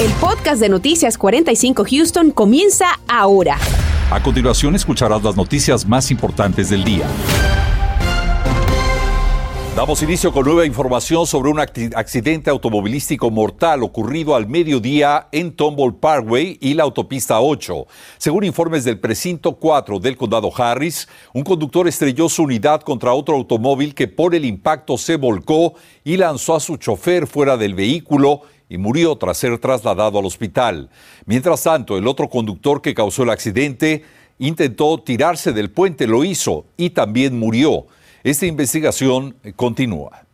El 0.00 0.12
podcast 0.12 0.60
de 0.60 0.68
Noticias 0.68 1.18
45 1.18 1.84
Houston 1.90 2.30
comienza 2.30 3.00
ahora. 3.08 3.58
A 4.12 4.22
continuación 4.22 4.76
escucharás 4.76 5.24
las 5.24 5.36
noticias 5.36 5.84
más 5.88 6.12
importantes 6.12 6.70
del 6.70 6.84
día. 6.84 7.04
Damos 9.74 10.00
inicio 10.02 10.32
con 10.32 10.44
nueva 10.44 10.66
información 10.66 11.26
sobre 11.26 11.50
un 11.50 11.58
accidente 11.58 12.48
automovilístico 12.48 13.30
mortal 13.30 13.82
ocurrido 13.82 14.36
al 14.36 14.48
mediodía 14.48 15.28
en 15.32 15.52
Tomball 15.52 15.96
Parkway 15.96 16.58
y 16.60 16.74
la 16.74 16.84
autopista 16.84 17.40
8. 17.40 17.86
Según 18.18 18.44
informes 18.44 18.84
del 18.84 19.00
precinto 19.00 19.56
4 19.56 19.98
del 19.98 20.16
condado 20.16 20.52
Harris, 20.56 21.08
un 21.32 21.42
conductor 21.42 21.88
estrelló 21.88 22.28
su 22.28 22.44
unidad 22.44 22.82
contra 22.82 23.14
otro 23.14 23.34
automóvil 23.34 23.94
que 23.94 24.06
por 24.06 24.36
el 24.36 24.44
impacto 24.44 24.96
se 24.96 25.16
volcó 25.16 25.74
y 26.04 26.16
lanzó 26.16 26.54
a 26.54 26.60
su 26.60 26.76
chofer 26.76 27.26
fuera 27.26 27.56
del 27.56 27.74
vehículo 27.74 28.42
y 28.68 28.78
murió 28.78 29.16
tras 29.16 29.38
ser 29.38 29.58
trasladado 29.58 30.18
al 30.18 30.26
hospital. 30.26 30.90
Mientras 31.26 31.62
tanto, 31.62 31.96
el 31.96 32.06
otro 32.06 32.28
conductor 32.28 32.82
que 32.82 32.94
causó 32.94 33.22
el 33.22 33.30
accidente 33.30 34.04
intentó 34.38 35.00
tirarse 35.00 35.52
del 35.52 35.70
puente, 35.70 36.06
lo 36.06 36.24
hizo 36.24 36.66
y 36.76 36.90
también 36.90 37.38
murió. 37.38 37.86
Esta 38.22 38.46
investigación 38.46 39.36
continúa. 39.56 40.27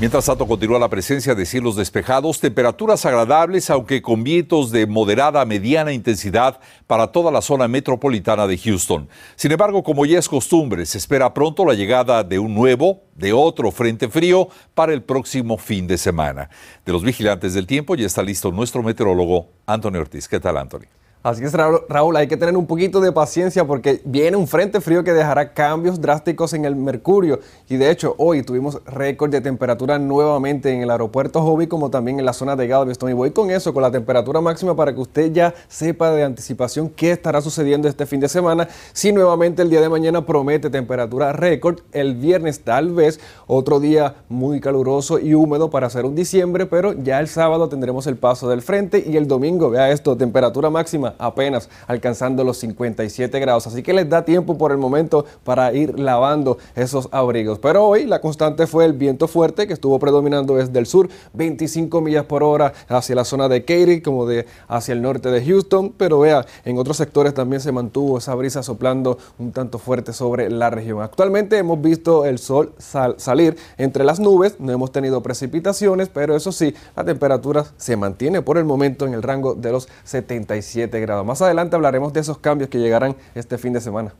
Mientras 0.00 0.26
tanto, 0.26 0.48
continúa 0.48 0.80
la 0.80 0.88
presencia 0.88 1.36
de 1.36 1.46
cielos 1.46 1.76
despejados, 1.76 2.40
temperaturas 2.40 3.06
agradables, 3.06 3.70
aunque 3.70 4.02
con 4.02 4.24
vientos 4.24 4.72
de 4.72 4.88
moderada 4.88 5.40
a 5.40 5.44
mediana 5.44 5.92
intensidad 5.92 6.58
para 6.88 7.12
toda 7.12 7.30
la 7.30 7.40
zona 7.40 7.68
metropolitana 7.68 8.48
de 8.48 8.58
Houston. 8.58 9.08
Sin 9.36 9.52
embargo, 9.52 9.84
como 9.84 10.04
ya 10.04 10.18
es 10.18 10.28
costumbre, 10.28 10.84
se 10.84 10.98
espera 10.98 11.32
pronto 11.32 11.64
la 11.64 11.74
llegada 11.74 12.24
de 12.24 12.40
un 12.40 12.54
nuevo, 12.54 13.02
de 13.14 13.32
otro 13.32 13.70
frente 13.70 14.08
frío 14.08 14.48
para 14.74 14.92
el 14.92 15.04
próximo 15.04 15.58
fin 15.58 15.86
de 15.86 15.96
semana. 15.96 16.50
De 16.84 16.92
los 16.92 17.04
vigilantes 17.04 17.54
del 17.54 17.68
tiempo 17.68 17.94
ya 17.94 18.06
está 18.06 18.24
listo 18.24 18.50
nuestro 18.50 18.82
meteorólogo 18.82 19.46
Antonio 19.64 20.00
Ortiz. 20.00 20.26
¿Qué 20.26 20.40
tal, 20.40 20.56
Antonio? 20.56 20.88
Así 21.24 21.42
es, 21.42 21.54
Raúl, 21.54 22.16
hay 22.16 22.26
que 22.26 22.36
tener 22.36 22.54
un 22.54 22.66
poquito 22.66 23.00
de 23.00 23.10
paciencia 23.10 23.66
porque 23.66 24.02
viene 24.04 24.36
un 24.36 24.46
frente 24.46 24.82
frío 24.82 25.02
que 25.02 25.14
dejará 25.14 25.54
cambios 25.54 25.98
drásticos 25.98 26.52
en 26.52 26.66
el 26.66 26.76
mercurio. 26.76 27.40
Y 27.66 27.78
de 27.78 27.90
hecho, 27.90 28.14
hoy 28.18 28.42
tuvimos 28.42 28.78
récord 28.84 29.30
de 29.30 29.40
temperatura 29.40 29.98
nuevamente 29.98 30.70
en 30.70 30.82
el 30.82 30.90
aeropuerto 30.90 31.40
Hobby 31.40 31.66
como 31.66 31.88
también 31.88 32.18
en 32.18 32.26
la 32.26 32.34
zona 32.34 32.56
de 32.56 32.66
Galveston. 32.66 33.08
Y 33.08 33.14
voy 33.14 33.30
con 33.30 33.50
eso, 33.50 33.72
con 33.72 33.82
la 33.82 33.90
temperatura 33.90 34.42
máxima 34.42 34.76
para 34.76 34.92
que 34.92 35.00
usted 35.00 35.32
ya 35.32 35.54
sepa 35.66 36.12
de 36.12 36.24
anticipación 36.24 36.90
qué 36.90 37.12
estará 37.12 37.40
sucediendo 37.40 37.88
este 37.88 38.04
fin 38.04 38.20
de 38.20 38.28
semana. 38.28 38.68
Si 38.92 39.10
nuevamente 39.10 39.62
el 39.62 39.70
día 39.70 39.80
de 39.80 39.88
mañana 39.88 40.26
promete 40.26 40.68
temperatura 40.68 41.32
récord, 41.32 41.78
el 41.92 42.16
viernes 42.16 42.64
tal 42.64 42.90
vez 42.90 43.18
otro 43.46 43.80
día 43.80 44.16
muy 44.28 44.60
caluroso 44.60 45.18
y 45.18 45.32
húmedo 45.32 45.70
para 45.70 45.86
hacer 45.86 46.04
un 46.04 46.14
diciembre, 46.14 46.66
pero 46.66 46.92
ya 46.92 47.18
el 47.18 47.28
sábado 47.28 47.70
tendremos 47.70 48.06
el 48.06 48.16
paso 48.16 48.46
del 48.50 48.60
frente 48.60 49.02
y 49.06 49.16
el 49.16 49.26
domingo, 49.26 49.70
vea 49.70 49.90
esto, 49.90 50.18
temperatura 50.18 50.68
máxima 50.68 51.13
apenas 51.18 51.68
alcanzando 51.86 52.44
los 52.44 52.58
57 52.58 53.38
grados. 53.40 53.66
Así 53.66 53.82
que 53.82 53.92
les 53.92 54.08
da 54.08 54.24
tiempo 54.24 54.58
por 54.58 54.72
el 54.72 54.78
momento 54.78 55.24
para 55.44 55.72
ir 55.72 55.98
lavando 55.98 56.58
esos 56.74 57.08
abrigos. 57.12 57.58
Pero 57.58 57.86
hoy 57.86 58.04
la 58.04 58.20
constante 58.20 58.66
fue 58.66 58.84
el 58.84 58.92
viento 58.92 59.28
fuerte 59.28 59.66
que 59.66 59.72
estuvo 59.72 59.98
predominando 59.98 60.56
desde 60.56 60.78
el 60.78 60.86
sur, 60.86 61.08
25 61.32 62.00
millas 62.00 62.24
por 62.24 62.42
hora 62.42 62.72
hacia 62.88 63.14
la 63.14 63.24
zona 63.24 63.48
de 63.48 63.64
Katy, 63.64 64.00
como 64.00 64.26
de 64.26 64.46
hacia 64.68 64.92
el 64.92 65.02
norte 65.02 65.30
de 65.30 65.44
Houston. 65.44 65.92
Pero 65.96 66.20
vea, 66.20 66.46
en 66.64 66.78
otros 66.78 66.96
sectores 66.96 67.34
también 67.34 67.60
se 67.60 67.72
mantuvo 67.72 68.18
esa 68.18 68.34
brisa 68.34 68.62
soplando 68.62 69.18
un 69.38 69.52
tanto 69.52 69.78
fuerte 69.78 70.12
sobre 70.12 70.50
la 70.50 70.70
región. 70.70 71.02
Actualmente 71.02 71.58
hemos 71.58 71.80
visto 71.80 72.24
el 72.24 72.38
sol 72.38 72.72
salir 72.78 73.56
entre 73.78 74.04
las 74.04 74.20
nubes, 74.20 74.56
no 74.58 74.72
hemos 74.72 74.92
tenido 74.92 75.22
precipitaciones, 75.22 76.08
pero 76.08 76.36
eso 76.36 76.52
sí, 76.52 76.74
la 76.96 77.04
temperatura 77.04 77.66
se 77.76 77.96
mantiene 77.96 78.42
por 78.42 78.58
el 78.58 78.64
momento 78.64 79.06
en 79.06 79.14
el 79.14 79.22
rango 79.22 79.54
de 79.54 79.72
los 79.72 79.88
77 80.04 81.00
grados. 81.00 81.03
Más 81.24 81.42
adelante 81.42 81.76
hablaremos 81.76 82.12
de 82.12 82.20
esos 82.20 82.38
cambios 82.38 82.70
que 82.70 82.78
llegarán 82.78 83.16
este 83.34 83.58
fin 83.58 83.72
de 83.72 83.80
semana. 83.80 84.14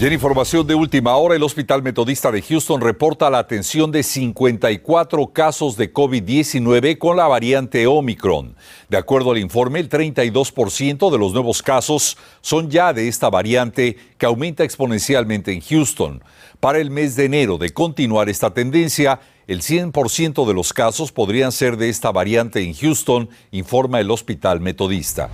Y 0.00 0.06
en 0.06 0.14
información 0.14 0.66
de 0.66 0.74
última 0.74 1.14
hora, 1.16 1.36
el 1.36 1.42
Hospital 1.42 1.82
Metodista 1.82 2.32
de 2.32 2.40
Houston 2.40 2.80
reporta 2.80 3.28
la 3.28 3.38
atención 3.38 3.92
de 3.92 4.02
54 4.02 5.26
casos 5.26 5.76
de 5.76 5.92
COVID-19 5.92 6.96
con 6.96 7.18
la 7.18 7.28
variante 7.28 7.86
Omicron. 7.86 8.56
De 8.88 8.96
acuerdo 8.96 9.32
al 9.32 9.36
informe, 9.36 9.78
el 9.78 9.90
32% 9.90 11.10
de 11.10 11.18
los 11.18 11.34
nuevos 11.34 11.62
casos 11.62 12.16
son 12.40 12.70
ya 12.70 12.94
de 12.94 13.08
esta 13.08 13.28
variante 13.28 13.98
que 14.16 14.24
aumenta 14.24 14.64
exponencialmente 14.64 15.52
en 15.52 15.60
Houston. 15.60 16.24
Para 16.60 16.78
el 16.78 16.90
mes 16.90 17.14
de 17.14 17.26
enero 17.26 17.58
de 17.58 17.68
continuar 17.68 18.30
esta 18.30 18.54
tendencia, 18.54 19.20
el 19.50 19.62
100% 19.62 20.46
de 20.46 20.54
los 20.54 20.72
casos 20.72 21.10
podrían 21.10 21.50
ser 21.50 21.76
de 21.76 21.88
esta 21.88 22.12
variante 22.12 22.62
en 22.62 22.72
Houston, 22.72 23.28
informa 23.50 23.98
el 23.98 24.08
Hospital 24.08 24.60
Metodista. 24.60 25.28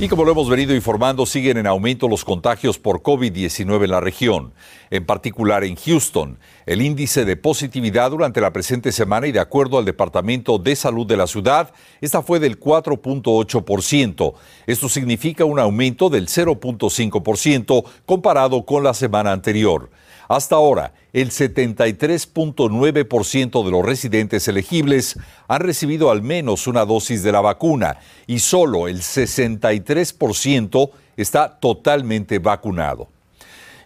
Y 0.00 0.08
como 0.08 0.24
lo 0.24 0.32
hemos 0.32 0.48
venido 0.48 0.74
informando, 0.74 1.24
siguen 1.24 1.58
en 1.58 1.68
aumento 1.68 2.08
los 2.08 2.24
contagios 2.24 2.80
por 2.80 3.02
COVID-19 3.02 3.84
en 3.84 3.90
la 3.92 4.00
región, 4.00 4.54
en 4.90 5.06
particular 5.06 5.62
en 5.62 5.76
Houston. 5.76 6.36
El 6.66 6.82
índice 6.82 7.24
de 7.24 7.36
positividad 7.36 8.10
durante 8.10 8.40
la 8.40 8.52
presente 8.52 8.90
semana 8.90 9.28
y 9.28 9.32
de 9.32 9.38
acuerdo 9.38 9.78
al 9.78 9.84
Departamento 9.84 10.58
de 10.58 10.74
Salud 10.74 11.06
de 11.06 11.16
la 11.16 11.28
ciudad, 11.28 11.72
esta 12.00 12.22
fue 12.22 12.40
del 12.40 12.58
4.8%. 12.58 14.34
Esto 14.66 14.88
significa 14.88 15.44
un 15.44 15.60
aumento 15.60 16.10
del 16.10 16.26
0.5% 16.26 17.84
comparado 18.04 18.66
con 18.66 18.82
la 18.82 18.94
semana 18.94 19.30
anterior. 19.30 19.90
Hasta 20.28 20.56
ahora, 20.56 20.92
el 21.12 21.30
73.9% 21.30 23.64
de 23.64 23.70
los 23.70 23.84
residentes 23.84 24.48
elegibles 24.48 25.16
han 25.48 25.60
recibido 25.60 26.10
al 26.10 26.22
menos 26.22 26.66
una 26.66 26.84
dosis 26.84 27.22
de 27.22 27.30
la 27.32 27.40
vacuna 27.40 27.98
y 28.26 28.38
solo 28.38 28.88
el 28.88 29.02
63% 29.02 30.90
está 31.16 31.58
totalmente 31.60 32.38
vacunado. 32.38 33.08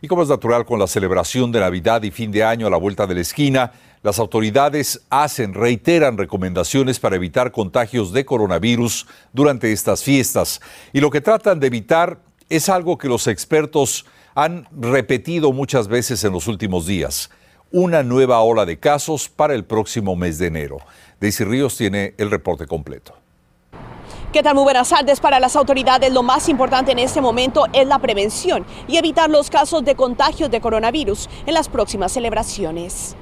Y 0.00 0.06
como 0.06 0.22
es 0.22 0.28
natural 0.28 0.64
con 0.64 0.78
la 0.78 0.86
celebración 0.86 1.50
de 1.50 1.58
Navidad 1.60 2.04
y 2.04 2.12
fin 2.12 2.30
de 2.30 2.44
año 2.44 2.68
a 2.68 2.70
la 2.70 2.76
vuelta 2.76 3.04
de 3.06 3.16
la 3.16 3.20
esquina, 3.20 3.72
las 4.02 4.20
autoridades 4.20 5.00
hacen, 5.10 5.54
reiteran 5.54 6.16
recomendaciones 6.16 7.00
para 7.00 7.16
evitar 7.16 7.50
contagios 7.50 8.12
de 8.12 8.24
coronavirus 8.24 9.08
durante 9.32 9.72
estas 9.72 10.04
fiestas. 10.04 10.60
Y 10.92 11.00
lo 11.00 11.10
que 11.10 11.20
tratan 11.20 11.58
de 11.58 11.66
evitar 11.66 12.20
es 12.48 12.68
algo 12.68 12.96
que 12.96 13.08
los 13.08 13.26
expertos 13.26 14.06
han 14.38 14.68
repetido 14.70 15.52
muchas 15.52 15.88
veces 15.88 16.22
en 16.22 16.32
los 16.32 16.46
últimos 16.46 16.86
días. 16.86 17.28
Una 17.72 18.04
nueva 18.04 18.40
ola 18.40 18.64
de 18.64 18.78
casos 18.78 19.28
para 19.28 19.52
el 19.52 19.64
próximo 19.64 20.14
mes 20.14 20.38
de 20.38 20.46
enero. 20.46 20.76
Daisy 21.20 21.42
Ríos 21.42 21.76
tiene 21.76 22.14
el 22.18 22.30
reporte 22.30 22.64
completo. 22.64 23.14
¿Qué 24.32 24.40
tal? 24.40 24.54
Muy 24.54 24.62
buenas 24.62 24.90
tardes. 24.90 25.18
Para 25.18 25.40
las 25.40 25.56
autoridades 25.56 26.12
lo 26.12 26.22
más 26.22 26.48
importante 26.48 26.92
en 26.92 27.00
este 27.00 27.20
momento 27.20 27.66
es 27.72 27.88
la 27.88 27.98
prevención 27.98 28.64
y 28.86 28.96
evitar 28.96 29.28
los 29.28 29.50
casos 29.50 29.84
de 29.84 29.96
contagios 29.96 30.52
de 30.52 30.60
coronavirus 30.60 31.28
en 31.44 31.54
las 31.54 31.68
próximas 31.68 32.12
celebraciones. 32.12 33.16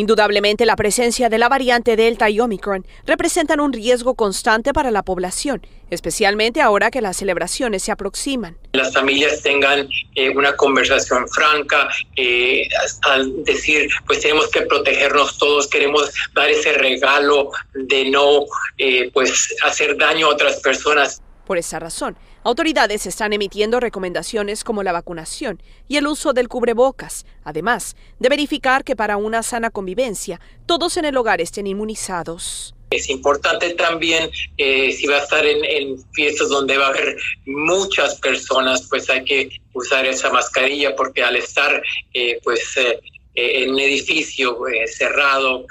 Indudablemente 0.00 0.64
la 0.64 0.76
presencia 0.76 1.28
de 1.28 1.36
la 1.36 1.50
variante 1.50 1.94
Delta 1.94 2.30
y 2.30 2.40
Omicron 2.40 2.86
representan 3.04 3.60
un 3.60 3.70
riesgo 3.70 4.14
constante 4.14 4.72
para 4.72 4.90
la 4.90 5.02
población, 5.02 5.60
especialmente 5.90 6.62
ahora 6.62 6.90
que 6.90 7.02
las 7.02 7.18
celebraciones 7.18 7.82
se 7.82 7.92
aproximan. 7.92 8.56
Las 8.72 8.94
familias 8.94 9.42
tengan 9.42 9.86
eh, 10.14 10.30
una 10.30 10.56
conversación 10.56 11.28
franca 11.28 11.90
eh, 12.16 12.66
al 13.02 13.44
decir, 13.44 13.90
pues 14.06 14.20
tenemos 14.20 14.48
que 14.48 14.62
protegernos 14.62 15.36
todos, 15.36 15.68
queremos 15.68 16.10
dar 16.32 16.48
ese 16.48 16.72
regalo 16.72 17.50
de 17.74 18.08
no 18.08 18.46
eh, 18.78 19.10
pues 19.12 19.54
hacer 19.66 19.98
daño 19.98 20.28
a 20.28 20.30
otras 20.30 20.60
personas. 20.60 21.20
Por 21.46 21.58
esa 21.58 21.78
razón, 21.78 22.16
Autoridades 22.42 23.04
están 23.04 23.34
emitiendo 23.34 23.80
recomendaciones 23.80 24.64
como 24.64 24.82
la 24.82 24.92
vacunación 24.92 25.62
y 25.88 25.98
el 25.98 26.06
uso 26.06 26.32
del 26.32 26.48
cubrebocas, 26.48 27.26
además 27.44 27.96
de 28.18 28.30
verificar 28.30 28.82
que 28.82 28.96
para 28.96 29.18
una 29.18 29.42
sana 29.42 29.68
convivencia 29.68 30.40
todos 30.64 30.96
en 30.96 31.04
el 31.04 31.18
hogar 31.18 31.42
estén 31.42 31.66
inmunizados. 31.66 32.74
Es 32.88 33.10
importante 33.10 33.74
también, 33.74 34.30
eh, 34.56 34.90
si 34.90 35.06
va 35.06 35.16
a 35.16 35.22
estar 35.22 35.44
en, 35.44 35.98
fiestas 36.14 36.48
donde 36.48 36.78
va 36.78 36.86
a 36.86 36.88
haber 36.88 37.14
muchas 37.44 38.18
personas, 38.20 38.86
pues 38.88 39.10
hay 39.10 39.22
que 39.22 39.50
usar 39.74 40.06
esa 40.06 40.30
mascarilla 40.30 40.96
porque 40.96 41.22
al 41.22 41.36
estar 41.36 41.82
eh, 42.14 42.40
pues 42.42 42.74
eh, 42.78 42.98
en 43.34 43.74
un 43.74 43.80
edificio 43.80 44.58
cerrado, 44.86 45.66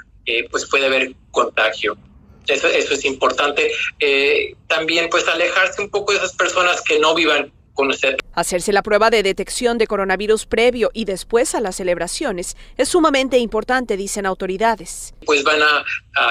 pues 0.52 0.66
puede 0.66 0.86
haber 0.86 1.14
contagio. 1.32 1.98
Eso, 2.50 2.68
es 2.68 3.04
importante. 3.04 3.70
Eh, 3.98 4.54
también 4.66 5.08
pues 5.10 5.26
alejarse 5.28 5.82
un 5.82 5.90
poco 5.90 6.12
de 6.12 6.18
esas 6.18 6.34
personas 6.34 6.80
que 6.82 6.98
no 6.98 7.14
vivan 7.14 7.52
con 7.74 7.90
usted. 7.90 8.16
Hacerse 8.34 8.72
la 8.72 8.82
prueba 8.82 9.10
de 9.10 9.22
detección 9.22 9.78
de 9.78 9.86
coronavirus 9.86 10.46
previo 10.46 10.90
y 10.92 11.04
después 11.04 11.54
a 11.54 11.60
las 11.60 11.76
celebraciones 11.76 12.56
es 12.76 12.88
sumamente 12.88 13.38
importante, 13.38 13.96
dicen 13.96 14.26
autoridades. 14.26 15.14
Pues 15.24 15.42
van 15.44 15.60
a, 15.62 15.84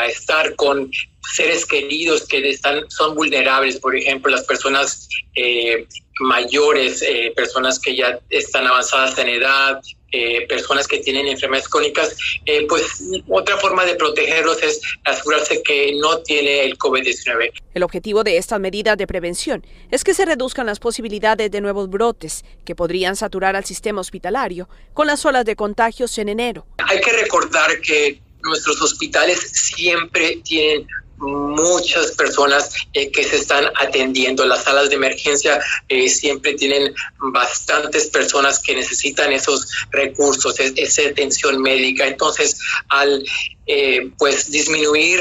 estar 0.07 0.55
con 0.55 0.91
seres 1.33 1.65
queridos 1.65 2.27
que 2.27 2.47
están, 2.49 2.89
son 2.89 3.15
vulnerables, 3.15 3.79
por 3.79 3.95
ejemplo, 3.95 4.31
las 4.31 4.43
personas 4.43 5.07
eh, 5.35 5.87
mayores, 6.19 7.01
eh, 7.01 7.33
personas 7.35 7.79
que 7.79 7.95
ya 7.95 8.19
están 8.29 8.67
avanzadas 8.67 9.17
en 9.17 9.29
edad, 9.29 9.81
eh, 10.11 10.45
personas 10.47 10.87
que 10.87 10.99
tienen 10.99 11.27
enfermedades 11.27 11.69
crónicas, 11.69 12.15
eh, 12.45 12.65
pues 12.67 13.03
otra 13.27 13.57
forma 13.57 13.85
de 13.85 13.95
protegerlos 13.95 14.61
es 14.63 14.81
asegurarse 15.05 15.61
que 15.63 15.93
no 15.99 16.19
tiene 16.19 16.65
el 16.65 16.77
COVID-19. 16.77 17.51
El 17.73 17.83
objetivo 17.83 18.23
de 18.23 18.37
estas 18.37 18.59
medidas 18.59 18.97
de 18.97 19.07
prevención 19.07 19.65
es 19.91 20.03
que 20.03 20.13
se 20.13 20.25
reduzcan 20.25 20.65
las 20.65 20.79
posibilidades 20.79 21.51
de 21.51 21.61
nuevos 21.61 21.89
brotes 21.89 22.43
que 22.65 22.75
podrían 22.75 23.15
saturar 23.15 23.55
al 23.55 23.65
sistema 23.65 24.01
hospitalario 24.01 24.67
con 24.93 25.07
las 25.07 25.25
olas 25.25 25.45
de 25.45 25.55
contagios 25.55 26.17
en 26.17 26.29
enero. 26.29 26.65
Hay 26.77 27.01
que 27.01 27.11
recordar 27.11 27.81
que 27.81 28.19
nuestros 28.41 28.81
hospitales 28.81 29.39
siempre 29.39 30.39
tienen 30.43 30.87
muchas 31.19 32.11
personas 32.11 32.71
eh, 32.93 33.11
que 33.11 33.23
se 33.23 33.37
están 33.37 33.65
atendiendo. 33.75 34.45
Las 34.45 34.63
salas 34.63 34.89
de 34.89 34.95
emergencia 34.95 35.59
eh, 35.87 36.09
siempre 36.09 36.53
tienen 36.53 36.93
bastantes 37.19 38.07
personas 38.07 38.59
que 38.59 38.75
necesitan 38.75 39.31
esos 39.31 39.67
recursos, 39.91 40.59
esa 40.59 41.01
atención 41.09 41.61
médica. 41.61 42.07
Entonces, 42.07 42.59
al 42.89 43.23
eh, 43.65 44.09
pues 44.17 44.49
disminuir 44.49 45.19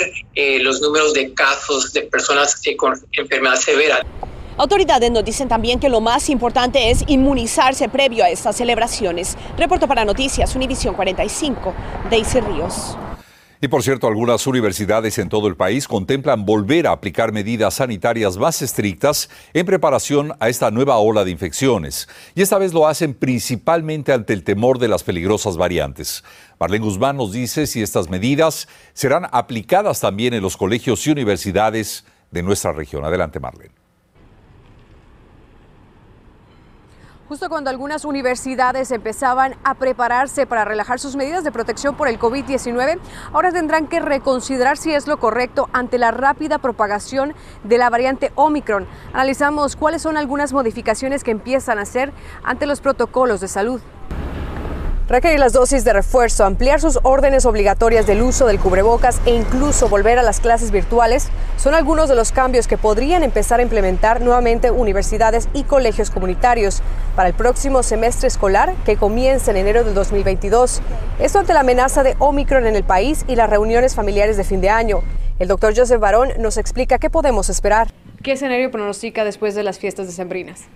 los 0.60 0.80
números 0.80 1.12
de 1.12 1.34
casos 1.34 1.92
de 1.92 2.02
personas 2.02 2.60
con 2.76 2.94
enfermedad 3.12 3.56
severa. 3.56 4.00
Autoridades 4.56 5.10
nos 5.10 5.24
dicen 5.24 5.48
también 5.48 5.78
que 5.78 5.88
lo 5.88 6.00
más 6.00 6.28
importante 6.28 6.90
es 6.90 7.04
inmunizarse 7.06 7.88
previo 7.88 8.24
a 8.24 8.30
estas 8.30 8.56
celebraciones. 8.56 9.36
Reporto 9.56 9.86
para 9.86 10.04
Noticias 10.04 10.56
Univisión 10.56 10.94
45, 10.94 11.74
Daisy 12.10 12.40
Ríos. 12.40 12.96
Y 13.60 13.66
por 13.68 13.82
cierto, 13.82 14.06
algunas 14.06 14.46
universidades 14.46 15.18
en 15.18 15.28
todo 15.28 15.48
el 15.48 15.56
país 15.56 15.88
contemplan 15.88 16.46
volver 16.46 16.86
a 16.86 16.92
aplicar 16.92 17.32
medidas 17.32 17.74
sanitarias 17.74 18.36
más 18.36 18.62
estrictas 18.62 19.28
en 19.52 19.66
preparación 19.66 20.32
a 20.38 20.48
esta 20.48 20.70
nueva 20.70 20.98
ola 20.98 21.24
de 21.24 21.32
infecciones. 21.32 22.08
Y 22.36 22.42
esta 22.42 22.58
vez 22.58 22.72
lo 22.72 22.86
hacen 22.86 23.14
principalmente 23.14 24.12
ante 24.12 24.32
el 24.32 24.44
temor 24.44 24.78
de 24.78 24.86
las 24.86 25.02
peligrosas 25.02 25.56
variantes. 25.56 26.22
Marlene 26.60 26.84
Guzmán 26.84 27.16
nos 27.16 27.32
dice 27.32 27.66
si 27.66 27.82
estas 27.82 28.08
medidas 28.08 28.68
serán 28.92 29.26
aplicadas 29.32 30.00
también 30.00 30.34
en 30.34 30.42
los 30.42 30.56
colegios 30.56 31.04
y 31.06 31.10
universidades 31.10 32.04
de 32.30 32.42
nuestra 32.44 32.72
región. 32.72 33.04
Adelante, 33.04 33.40
Marlene. 33.40 33.77
Justo 37.28 37.50
cuando 37.50 37.68
algunas 37.68 38.06
universidades 38.06 38.90
empezaban 38.90 39.54
a 39.62 39.74
prepararse 39.74 40.46
para 40.46 40.64
relajar 40.64 40.98
sus 40.98 41.14
medidas 41.14 41.44
de 41.44 41.52
protección 41.52 41.94
por 41.94 42.08
el 42.08 42.18
COVID-19, 42.18 42.98
ahora 43.34 43.52
tendrán 43.52 43.86
que 43.86 44.00
reconsiderar 44.00 44.78
si 44.78 44.94
es 44.94 45.06
lo 45.06 45.18
correcto 45.18 45.68
ante 45.74 45.98
la 45.98 46.10
rápida 46.10 46.56
propagación 46.56 47.34
de 47.64 47.76
la 47.76 47.90
variante 47.90 48.32
Omicron. 48.34 48.86
Analizamos 49.12 49.76
cuáles 49.76 50.00
son 50.00 50.16
algunas 50.16 50.54
modificaciones 50.54 51.22
que 51.22 51.30
empiezan 51.30 51.78
a 51.78 51.82
hacer 51.82 52.14
ante 52.44 52.64
los 52.64 52.80
protocolos 52.80 53.42
de 53.42 53.48
salud. 53.48 53.82
Requerir 55.08 55.40
las 55.40 55.54
dosis 55.54 55.84
de 55.84 55.94
refuerzo, 55.94 56.44
ampliar 56.44 56.82
sus 56.82 56.98
órdenes 57.02 57.46
obligatorias 57.46 58.06
del 58.06 58.20
uso 58.20 58.46
del 58.46 58.58
cubrebocas 58.58 59.22
e 59.24 59.34
incluso 59.34 59.88
volver 59.88 60.18
a 60.18 60.22
las 60.22 60.38
clases 60.38 60.70
virtuales 60.70 61.28
son 61.56 61.74
algunos 61.74 62.10
de 62.10 62.14
los 62.14 62.30
cambios 62.30 62.68
que 62.68 62.76
podrían 62.76 63.22
empezar 63.22 63.58
a 63.58 63.62
implementar 63.62 64.20
nuevamente 64.20 64.70
universidades 64.70 65.48
y 65.54 65.62
colegios 65.62 66.10
comunitarios 66.10 66.82
para 67.16 67.30
el 67.30 67.34
próximo 67.34 67.82
semestre 67.82 68.28
escolar 68.28 68.74
que 68.84 68.98
comienza 68.98 69.50
en 69.50 69.56
enero 69.56 69.82
del 69.82 69.94
2022. 69.94 70.82
Esto 71.20 71.38
ante 71.38 71.54
la 71.54 71.60
amenaza 71.60 72.02
de 72.02 72.14
Omicron 72.18 72.66
en 72.66 72.76
el 72.76 72.84
país 72.84 73.24
y 73.28 73.34
las 73.34 73.48
reuniones 73.48 73.94
familiares 73.94 74.36
de 74.36 74.44
fin 74.44 74.60
de 74.60 74.68
año. 74.68 75.00
El 75.38 75.48
doctor 75.48 75.74
Joseph 75.74 76.00
Barón 76.00 76.32
nos 76.38 76.58
explica 76.58 76.98
qué 76.98 77.08
podemos 77.08 77.48
esperar. 77.48 77.88
¿Qué 78.22 78.32
escenario 78.32 78.70
pronostica 78.70 79.24
después 79.24 79.54
de 79.54 79.62
las 79.62 79.78
fiestas 79.78 80.06
decembrinas? 80.06 80.66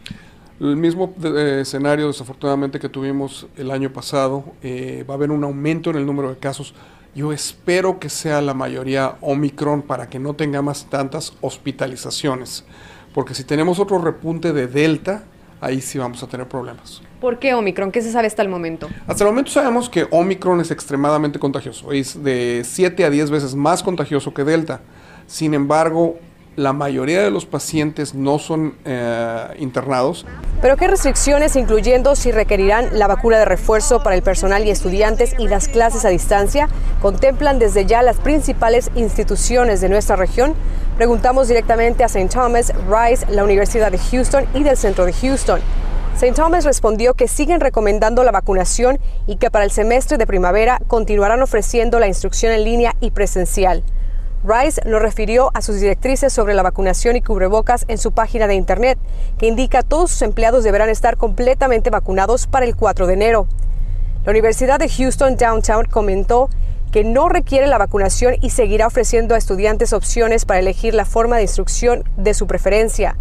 El 0.62 0.76
mismo 0.76 1.12
eh, 1.24 1.58
escenario 1.62 2.06
desafortunadamente 2.06 2.78
que 2.78 2.88
tuvimos 2.88 3.48
el 3.56 3.72
año 3.72 3.92
pasado, 3.92 4.44
eh, 4.62 5.04
va 5.10 5.14
a 5.14 5.16
haber 5.16 5.32
un 5.32 5.42
aumento 5.42 5.90
en 5.90 5.96
el 5.96 6.06
número 6.06 6.28
de 6.28 6.36
casos. 6.36 6.72
Yo 7.16 7.32
espero 7.32 7.98
que 7.98 8.08
sea 8.08 8.40
la 8.40 8.54
mayoría 8.54 9.16
Omicron 9.22 9.82
para 9.82 10.08
que 10.08 10.20
no 10.20 10.34
tengamos 10.34 10.84
tantas 10.88 11.32
hospitalizaciones, 11.40 12.64
porque 13.12 13.34
si 13.34 13.42
tenemos 13.42 13.80
otro 13.80 13.98
repunte 13.98 14.52
de 14.52 14.68
Delta, 14.68 15.24
ahí 15.60 15.80
sí 15.80 15.98
vamos 15.98 16.22
a 16.22 16.28
tener 16.28 16.46
problemas. 16.46 17.02
¿Por 17.20 17.40
qué 17.40 17.54
Omicron? 17.54 17.90
¿Qué 17.90 18.00
se 18.00 18.12
sabe 18.12 18.28
hasta 18.28 18.42
el 18.42 18.48
momento? 18.48 18.88
Hasta 19.08 19.24
el 19.24 19.30
momento 19.30 19.50
sabemos 19.50 19.90
que 19.90 20.06
Omicron 20.12 20.60
es 20.60 20.70
extremadamente 20.70 21.40
contagioso, 21.40 21.90
es 21.90 22.22
de 22.22 22.62
7 22.64 23.04
a 23.04 23.10
10 23.10 23.32
veces 23.32 23.56
más 23.56 23.82
contagioso 23.82 24.32
que 24.32 24.44
Delta. 24.44 24.80
Sin 25.26 25.54
embargo, 25.54 26.20
la 26.56 26.72
mayoría 26.72 27.22
de 27.22 27.30
los 27.30 27.46
pacientes 27.46 28.14
no 28.14 28.38
son 28.38 28.74
eh, 28.84 29.46
internados. 29.58 30.26
¿Pero 30.60 30.76
qué 30.76 30.86
restricciones, 30.86 31.56
incluyendo 31.56 32.14
si 32.14 32.30
requerirán 32.30 32.98
la 32.98 33.06
vacuna 33.06 33.38
de 33.38 33.44
refuerzo 33.44 34.02
para 34.02 34.14
el 34.14 34.22
personal 34.22 34.64
y 34.64 34.70
estudiantes 34.70 35.34
y 35.38 35.48
las 35.48 35.68
clases 35.68 36.04
a 36.04 36.08
distancia, 36.08 36.68
contemplan 37.00 37.58
desde 37.58 37.86
ya 37.86 38.02
las 38.02 38.18
principales 38.18 38.90
instituciones 38.94 39.80
de 39.80 39.88
nuestra 39.88 40.16
región? 40.16 40.54
Preguntamos 40.96 41.48
directamente 41.48 42.04
a 42.04 42.06
St. 42.06 42.28
Thomas, 42.28 42.72
Rice, 42.88 43.26
la 43.30 43.44
Universidad 43.44 43.90
de 43.90 43.98
Houston 43.98 44.46
y 44.54 44.62
del 44.62 44.76
Centro 44.76 45.06
de 45.06 45.12
Houston. 45.12 45.60
St. 46.14 46.34
Thomas 46.34 46.64
respondió 46.64 47.14
que 47.14 47.26
siguen 47.26 47.60
recomendando 47.60 48.22
la 48.22 48.30
vacunación 48.30 48.98
y 49.26 49.36
que 49.36 49.50
para 49.50 49.64
el 49.64 49.70
semestre 49.70 50.18
de 50.18 50.26
primavera 50.26 50.78
continuarán 50.86 51.42
ofreciendo 51.42 51.98
la 51.98 52.06
instrucción 52.06 52.52
en 52.52 52.64
línea 52.64 52.94
y 53.00 53.10
presencial. 53.10 53.82
Rice 54.44 54.80
lo 54.84 54.98
refirió 54.98 55.52
a 55.54 55.62
sus 55.62 55.78
directrices 55.78 56.32
sobre 56.32 56.54
la 56.54 56.64
vacunación 56.64 57.14
y 57.14 57.22
cubrebocas 57.22 57.84
en 57.86 57.98
su 57.98 58.10
página 58.10 58.48
de 58.48 58.56
internet, 58.56 58.98
que 59.38 59.46
indica 59.46 59.82
todos 59.82 60.10
sus 60.10 60.22
empleados 60.22 60.64
deberán 60.64 60.88
estar 60.88 61.16
completamente 61.16 61.90
vacunados 61.90 62.48
para 62.48 62.66
el 62.66 62.74
4 62.74 63.06
de 63.06 63.14
enero. 63.14 63.46
La 64.24 64.32
Universidad 64.32 64.80
de 64.80 64.88
Houston 64.88 65.36
Downtown 65.36 65.84
comentó 65.84 66.48
que 66.90 67.04
no 67.04 67.28
requiere 67.28 67.68
la 67.68 67.78
vacunación 67.78 68.34
y 68.40 68.50
seguirá 68.50 68.88
ofreciendo 68.88 69.34
a 69.34 69.38
estudiantes 69.38 69.92
opciones 69.92 70.44
para 70.44 70.60
elegir 70.60 70.94
la 70.94 71.04
forma 71.04 71.36
de 71.36 71.42
instrucción 71.42 72.02
de 72.16 72.34
su 72.34 72.48
preferencia. 72.48 73.16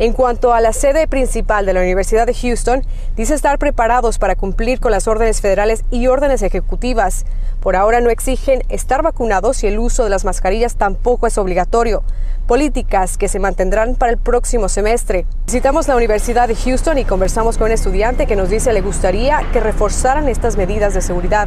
En 0.00 0.12
cuanto 0.12 0.52
a 0.52 0.60
la 0.60 0.72
sede 0.72 1.06
principal 1.06 1.66
de 1.66 1.72
la 1.72 1.80
Universidad 1.80 2.26
de 2.26 2.34
Houston, 2.34 2.82
dice 3.14 3.32
estar 3.32 3.60
preparados 3.60 4.18
para 4.18 4.34
cumplir 4.34 4.80
con 4.80 4.90
las 4.90 5.06
órdenes 5.06 5.40
federales 5.40 5.84
y 5.92 6.08
órdenes 6.08 6.42
ejecutivas. 6.42 7.24
Por 7.60 7.76
ahora 7.76 8.00
no 8.00 8.10
exigen 8.10 8.64
estar 8.70 9.02
vacunados 9.02 9.62
y 9.62 9.68
el 9.68 9.78
uso 9.78 10.02
de 10.02 10.10
las 10.10 10.24
mascarillas 10.24 10.74
tampoco 10.74 11.28
es 11.28 11.38
obligatorio. 11.38 12.02
Políticas 12.48 13.16
que 13.16 13.28
se 13.28 13.38
mantendrán 13.38 13.94
para 13.94 14.10
el 14.10 14.18
próximo 14.18 14.68
semestre. 14.68 15.26
Visitamos 15.46 15.86
la 15.86 15.94
Universidad 15.94 16.48
de 16.48 16.56
Houston 16.56 16.98
y 16.98 17.04
conversamos 17.04 17.56
con 17.56 17.66
un 17.66 17.72
estudiante 17.72 18.26
que 18.26 18.34
nos 18.34 18.50
dice 18.50 18.72
le 18.72 18.80
gustaría 18.80 19.42
que 19.52 19.60
reforzaran 19.60 20.28
estas 20.28 20.56
medidas 20.56 20.94
de 20.94 21.02
seguridad. 21.02 21.46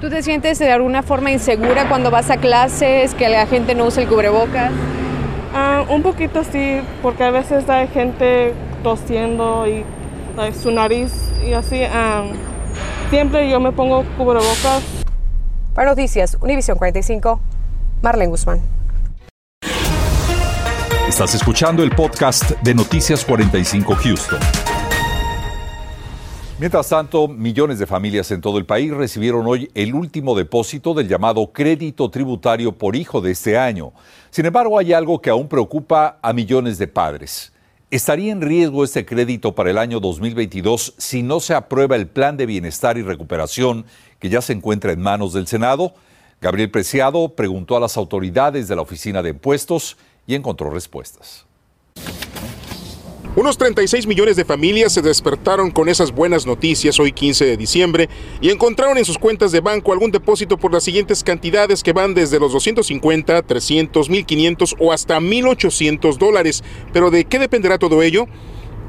¿Tú 0.00 0.10
te 0.10 0.24
sientes 0.24 0.58
de 0.58 0.72
alguna 0.72 1.04
forma 1.04 1.30
insegura 1.30 1.88
cuando 1.88 2.10
vas 2.10 2.30
a 2.30 2.38
clases, 2.38 3.14
que 3.14 3.28
la 3.28 3.46
gente 3.46 3.76
no 3.76 3.86
usa 3.86 4.02
el 4.02 4.08
cubrebocas? 4.08 4.72
Ah, 5.58 5.86
un 5.88 6.02
poquito 6.02 6.44
sí, 6.44 6.82
porque 7.00 7.24
a 7.24 7.30
veces 7.30 7.66
hay 7.70 7.88
gente 7.88 8.52
tosiendo 8.82 9.66
y 9.66 9.86
su 10.62 10.70
nariz 10.70 11.10
y 11.48 11.54
así. 11.54 11.82
Ah, 11.84 12.24
siempre 13.08 13.48
yo 13.48 13.58
me 13.58 13.72
pongo 13.72 14.04
cubrebocas. 14.18 14.82
Para 15.74 15.88
Noticias, 15.88 16.36
Univision 16.42 16.76
45, 16.76 17.40
Marlene 18.02 18.28
Guzmán. 18.28 18.60
Estás 21.08 21.34
escuchando 21.34 21.82
el 21.82 21.90
podcast 21.90 22.50
de 22.60 22.74
Noticias 22.74 23.24
45 23.24 23.94
Houston. 23.94 24.65
Mientras 26.58 26.88
tanto, 26.88 27.28
millones 27.28 27.78
de 27.78 27.86
familias 27.86 28.30
en 28.30 28.40
todo 28.40 28.56
el 28.56 28.64
país 28.64 28.90
recibieron 28.90 29.46
hoy 29.46 29.70
el 29.74 29.92
último 29.92 30.34
depósito 30.34 30.94
del 30.94 31.06
llamado 31.06 31.52
crédito 31.52 32.08
tributario 32.08 32.72
por 32.72 32.96
hijo 32.96 33.20
de 33.20 33.32
este 33.32 33.58
año. 33.58 33.92
Sin 34.30 34.46
embargo, 34.46 34.78
hay 34.78 34.94
algo 34.94 35.20
que 35.20 35.28
aún 35.28 35.48
preocupa 35.48 36.18
a 36.22 36.32
millones 36.32 36.78
de 36.78 36.88
padres. 36.88 37.52
¿Estaría 37.90 38.32
en 38.32 38.40
riesgo 38.40 38.84
este 38.84 39.04
crédito 39.04 39.54
para 39.54 39.70
el 39.70 39.76
año 39.76 40.00
2022 40.00 40.94
si 40.96 41.22
no 41.22 41.40
se 41.40 41.52
aprueba 41.52 41.94
el 41.94 42.06
plan 42.06 42.38
de 42.38 42.46
bienestar 42.46 42.96
y 42.96 43.02
recuperación 43.02 43.84
que 44.18 44.30
ya 44.30 44.40
se 44.40 44.54
encuentra 44.54 44.92
en 44.92 45.02
manos 45.02 45.34
del 45.34 45.46
Senado? 45.46 45.92
Gabriel 46.40 46.70
Preciado 46.70 47.28
preguntó 47.34 47.76
a 47.76 47.80
las 47.80 47.98
autoridades 47.98 48.66
de 48.66 48.76
la 48.76 48.82
Oficina 48.82 49.22
de 49.22 49.28
Impuestos 49.28 49.98
y 50.26 50.34
encontró 50.34 50.70
respuestas. 50.70 51.45
Unos 53.36 53.58
36 53.58 54.06
millones 54.06 54.36
de 54.36 54.46
familias 54.46 54.94
se 54.94 55.02
despertaron 55.02 55.70
con 55.70 55.90
esas 55.90 56.10
buenas 56.10 56.46
noticias 56.46 56.98
hoy 56.98 57.12
15 57.12 57.44
de 57.44 57.58
diciembre 57.58 58.08
y 58.40 58.48
encontraron 58.48 58.96
en 58.96 59.04
sus 59.04 59.18
cuentas 59.18 59.52
de 59.52 59.60
banco 59.60 59.92
algún 59.92 60.10
depósito 60.10 60.56
por 60.56 60.72
las 60.72 60.84
siguientes 60.84 61.22
cantidades 61.22 61.82
que 61.82 61.92
van 61.92 62.14
desde 62.14 62.40
los 62.40 62.50
250, 62.54 63.42
300, 63.42 64.08
1500 64.08 64.76
o 64.78 64.90
hasta 64.90 65.20
1800 65.20 66.18
dólares. 66.18 66.64
Pero 66.94 67.10
¿de 67.10 67.26
qué 67.26 67.38
dependerá 67.38 67.76
todo 67.76 68.02
ello? 68.02 68.26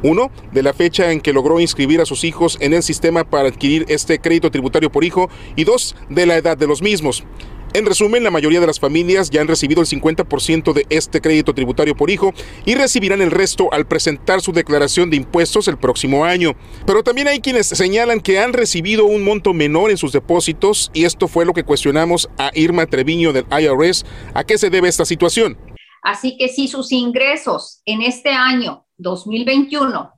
Uno, 0.01 0.31
de 0.53 0.63
la 0.63 0.71
fecha 0.71 1.11
en 1.11 1.19
que 1.19 1.33
logró 1.33 1.59
inscribir 1.59 1.99
a 1.99 2.05
sus 2.05 2.23
hijos 2.23 2.57
en 2.61 2.73
el 2.73 2.83
sistema 2.83 3.25
para 3.25 3.49
adquirir 3.49 3.83
este 3.89 4.19
crédito 4.19 4.49
tributario 4.49 4.89
por 4.89 5.03
hijo 5.03 5.29
y 5.57 5.65
dos, 5.65 5.93
de 6.09 6.25
la 6.25 6.37
edad 6.37 6.55
de 6.55 6.67
los 6.67 6.81
mismos. 6.81 7.25
En 7.73 7.85
resumen, 7.85 8.23
la 8.23 8.31
mayoría 8.31 8.59
de 8.59 8.67
las 8.67 8.79
familias 8.79 9.29
ya 9.29 9.41
han 9.41 9.47
recibido 9.47 9.81
el 9.81 9.87
50% 9.87 10.73
de 10.73 10.85
este 10.89 11.21
crédito 11.21 11.53
tributario 11.53 11.95
por 11.95 12.09
hijo 12.09 12.33
y 12.65 12.75
recibirán 12.75 13.21
el 13.21 13.29
resto 13.29 13.71
al 13.73 13.85
presentar 13.87 14.41
su 14.41 14.53
declaración 14.53 15.09
de 15.09 15.17
impuestos 15.17 15.67
el 15.67 15.77
próximo 15.77 16.23
año. 16.25 16.55
Pero 16.85 17.03
también 17.03 17.27
hay 17.27 17.39
quienes 17.39 17.67
señalan 17.67 18.21
que 18.21 18.39
han 18.39 18.53
recibido 18.53 19.05
un 19.05 19.23
monto 19.23 19.53
menor 19.53 19.91
en 19.91 19.97
sus 19.97 20.11
depósitos 20.11 20.89
y 20.93 21.03
esto 21.03 21.27
fue 21.27 21.45
lo 21.45 21.53
que 21.53 21.65
cuestionamos 21.65 22.29
a 22.37 22.51
Irma 22.55 22.85
Treviño 22.85 23.33
del 23.33 23.45
IRS. 23.51 24.05
¿A 24.33 24.43
qué 24.43 24.57
se 24.57 24.69
debe 24.69 24.87
esta 24.87 25.05
situación? 25.05 25.57
Así 26.01 26.37
que 26.37 26.47
si 26.47 26.67
sus 26.67 26.91
ingresos 26.91 27.81
en 27.85 28.01
este 28.01 28.29
año 28.29 28.85
2021 28.97 30.13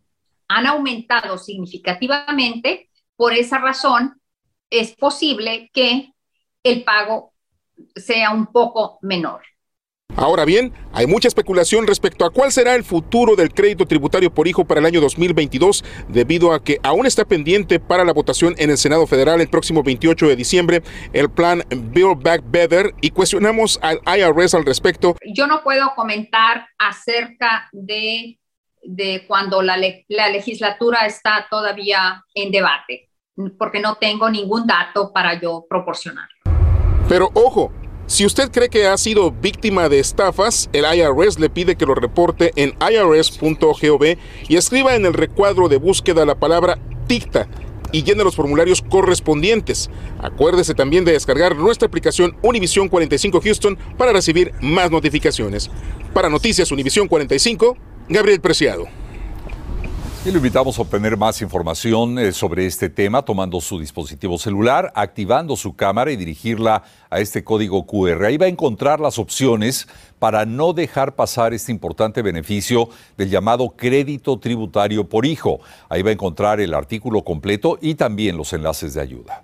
han 0.48 0.68
aumentado 0.68 1.38
significativamente, 1.38 2.89
por 3.15 3.34
esa 3.34 3.58
razón 3.58 4.22
es 4.70 4.96
posible 4.96 5.70
que 5.74 6.13
el 6.63 6.84
pago 6.84 7.34
sea 7.95 8.31
un 8.31 8.48
poco 8.48 9.00
menor. 9.01 9.41
Ahora 10.15 10.43
bien, 10.43 10.74
hay 10.91 11.05
mucha 11.07 11.27
especulación 11.27 11.88
respecto 11.88 12.25
a 12.25 12.31
cuál 12.31 12.51
será 12.51 12.75
el 12.75 12.83
futuro 12.83 13.36
del 13.36 13.53
crédito 13.53 13.86
tributario 13.86 14.33
por 14.33 14.48
hijo 14.48 14.65
para 14.65 14.79
el 14.79 14.86
año 14.86 15.00
2022, 15.01 15.86
debido 16.07 16.51
a 16.51 16.63
que 16.63 16.79
aún 16.83 17.05
está 17.05 17.25
pendiente 17.25 17.79
para 17.79 18.03
la 18.03 18.12
votación 18.12 18.55
en 18.57 18.71
el 18.71 18.77
Senado 18.77 19.05
Federal 19.07 19.39
el 19.39 19.50
próximo 19.50 19.83
28 19.83 20.27
de 20.27 20.36
diciembre 20.36 20.83
el 21.13 21.29
plan 21.29 21.63
Build 21.69 22.21
Back 22.21 22.41
Better 22.45 22.93
y 23.01 23.12
cuestionamos 23.12 23.79
al 23.81 24.01
IRS 24.05 24.55
al 24.55 24.65
respecto. 24.65 25.15
Yo 25.33 25.48
no 25.48 25.63
puedo 25.63 25.93
comentar 25.95 26.67
acerca 26.77 27.69
de, 27.71 28.39
de 28.83 29.25
cuando 29.27 29.62
la, 29.62 29.77
la 30.07 30.29
legislatura 30.29 31.05
está 31.05 31.48
todavía 31.50 32.25
en 32.33 32.51
debate, 32.51 33.09
porque 33.57 33.79
no 33.79 33.95
tengo 33.95 34.29
ningún 34.29 34.65
dato 34.65 35.13
para 35.13 35.39
yo 35.39 35.65
proporcionar. 35.69 36.27
Pero 37.09 37.31
ojo, 37.33 37.71
si 38.05 38.23
usted 38.23 38.51
cree 38.51 38.69
que 38.69 38.85
ha 38.85 38.95
sido 38.97 39.31
víctima 39.31 39.89
de 39.89 39.99
estafas, 39.99 40.69
el 40.73 40.85
IRS 40.85 41.39
le 41.39 41.49
pide 41.49 41.75
que 41.75 41.87
lo 41.87 41.95
reporte 41.95 42.53
en 42.55 42.75
irs.gov 42.79 44.03
y 44.47 44.55
escriba 44.55 44.95
en 44.95 45.07
el 45.07 45.13
recuadro 45.13 45.67
de 45.69 45.77
búsqueda 45.77 46.23
la 46.25 46.35
palabra 46.35 46.77
TICTA 47.07 47.47
y 47.91 48.03
llene 48.03 48.23
los 48.23 48.35
formularios 48.35 48.83
correspondientes. 48.83 49.89
Acuérdese 50.21 50.75
también 50.75 51.03
de 51.03 51.13
descargar 51.13 51.55
nuestra 51.55 51.87
aplicación 51.87 52.37
Univision 52.43 52.87
45 52.87 53.41
Houston 53.41 53.77
para 53.97 54.13
recibir 54.13 54.53
más 54.61 54.91
notificaciones. 54.91 55.71
Para 56.13 56.29
Noticias 56.29 56.71
Univision 56.71 57.07
45, 57.07 57.75
Gabriel 58.09 58.39
Preciado. 58.39 58.99
Y 60.29 60.31
lo 60.31 60.38
invitamos 60.38 60.77
a 60.77 60.83
obtener 60.83 61.17
más 61.17 61.41
información 61.41 62.19
eh, 62.19 62.31
sobre 62.31 62.67
este 62.67 62.88
tema 62.88 63.24
tomando 63.24 63.59
su 63.59 63.79
dispositivo 63.79 64.38
celular, 64.38 64.91
activando 64.93 65.55
su 65.55 65.75
cámara 65.75 66.12
y 66.12 66.17
dirigirla 66.17 66.83
a 67.09 67.19
este 67.19 67.43
código 67.43 67.88
QR. 67.88 68.25
Ahí 68.25 68.38
va 68.38 68.45
a 68.45 68.50
encontrar 68.50 69.00
las 69.00 69.17
opciones 69.17 69.88
para 70.19 70.45
no 70.45 70.74
dejar 70.74 71.15
pasar 71.15 71.55
este 71.55 71.71
importante 71.71 72.21
beneficio 72.21 72.89
del 73.17 73.31
llamado 73.31 73.71
crédito 73.71 74.38
tributario 74.38 75.09
por 75.09 75.25
hijo. 75.25 75.62
Ahí 75.89 76.03
va 76.03 76.12
a 76.12 76.13
encontrar 76.13 76.59
el 76.59 76.75
artículo 76.75 77.24
completo 77.24 77.79
y 77.81 77.95
también 77.95 78.38
los 78.38 78.53
enlaces 78.53 78.93
de 78.93 79.01
ayuda. 79.01 79.43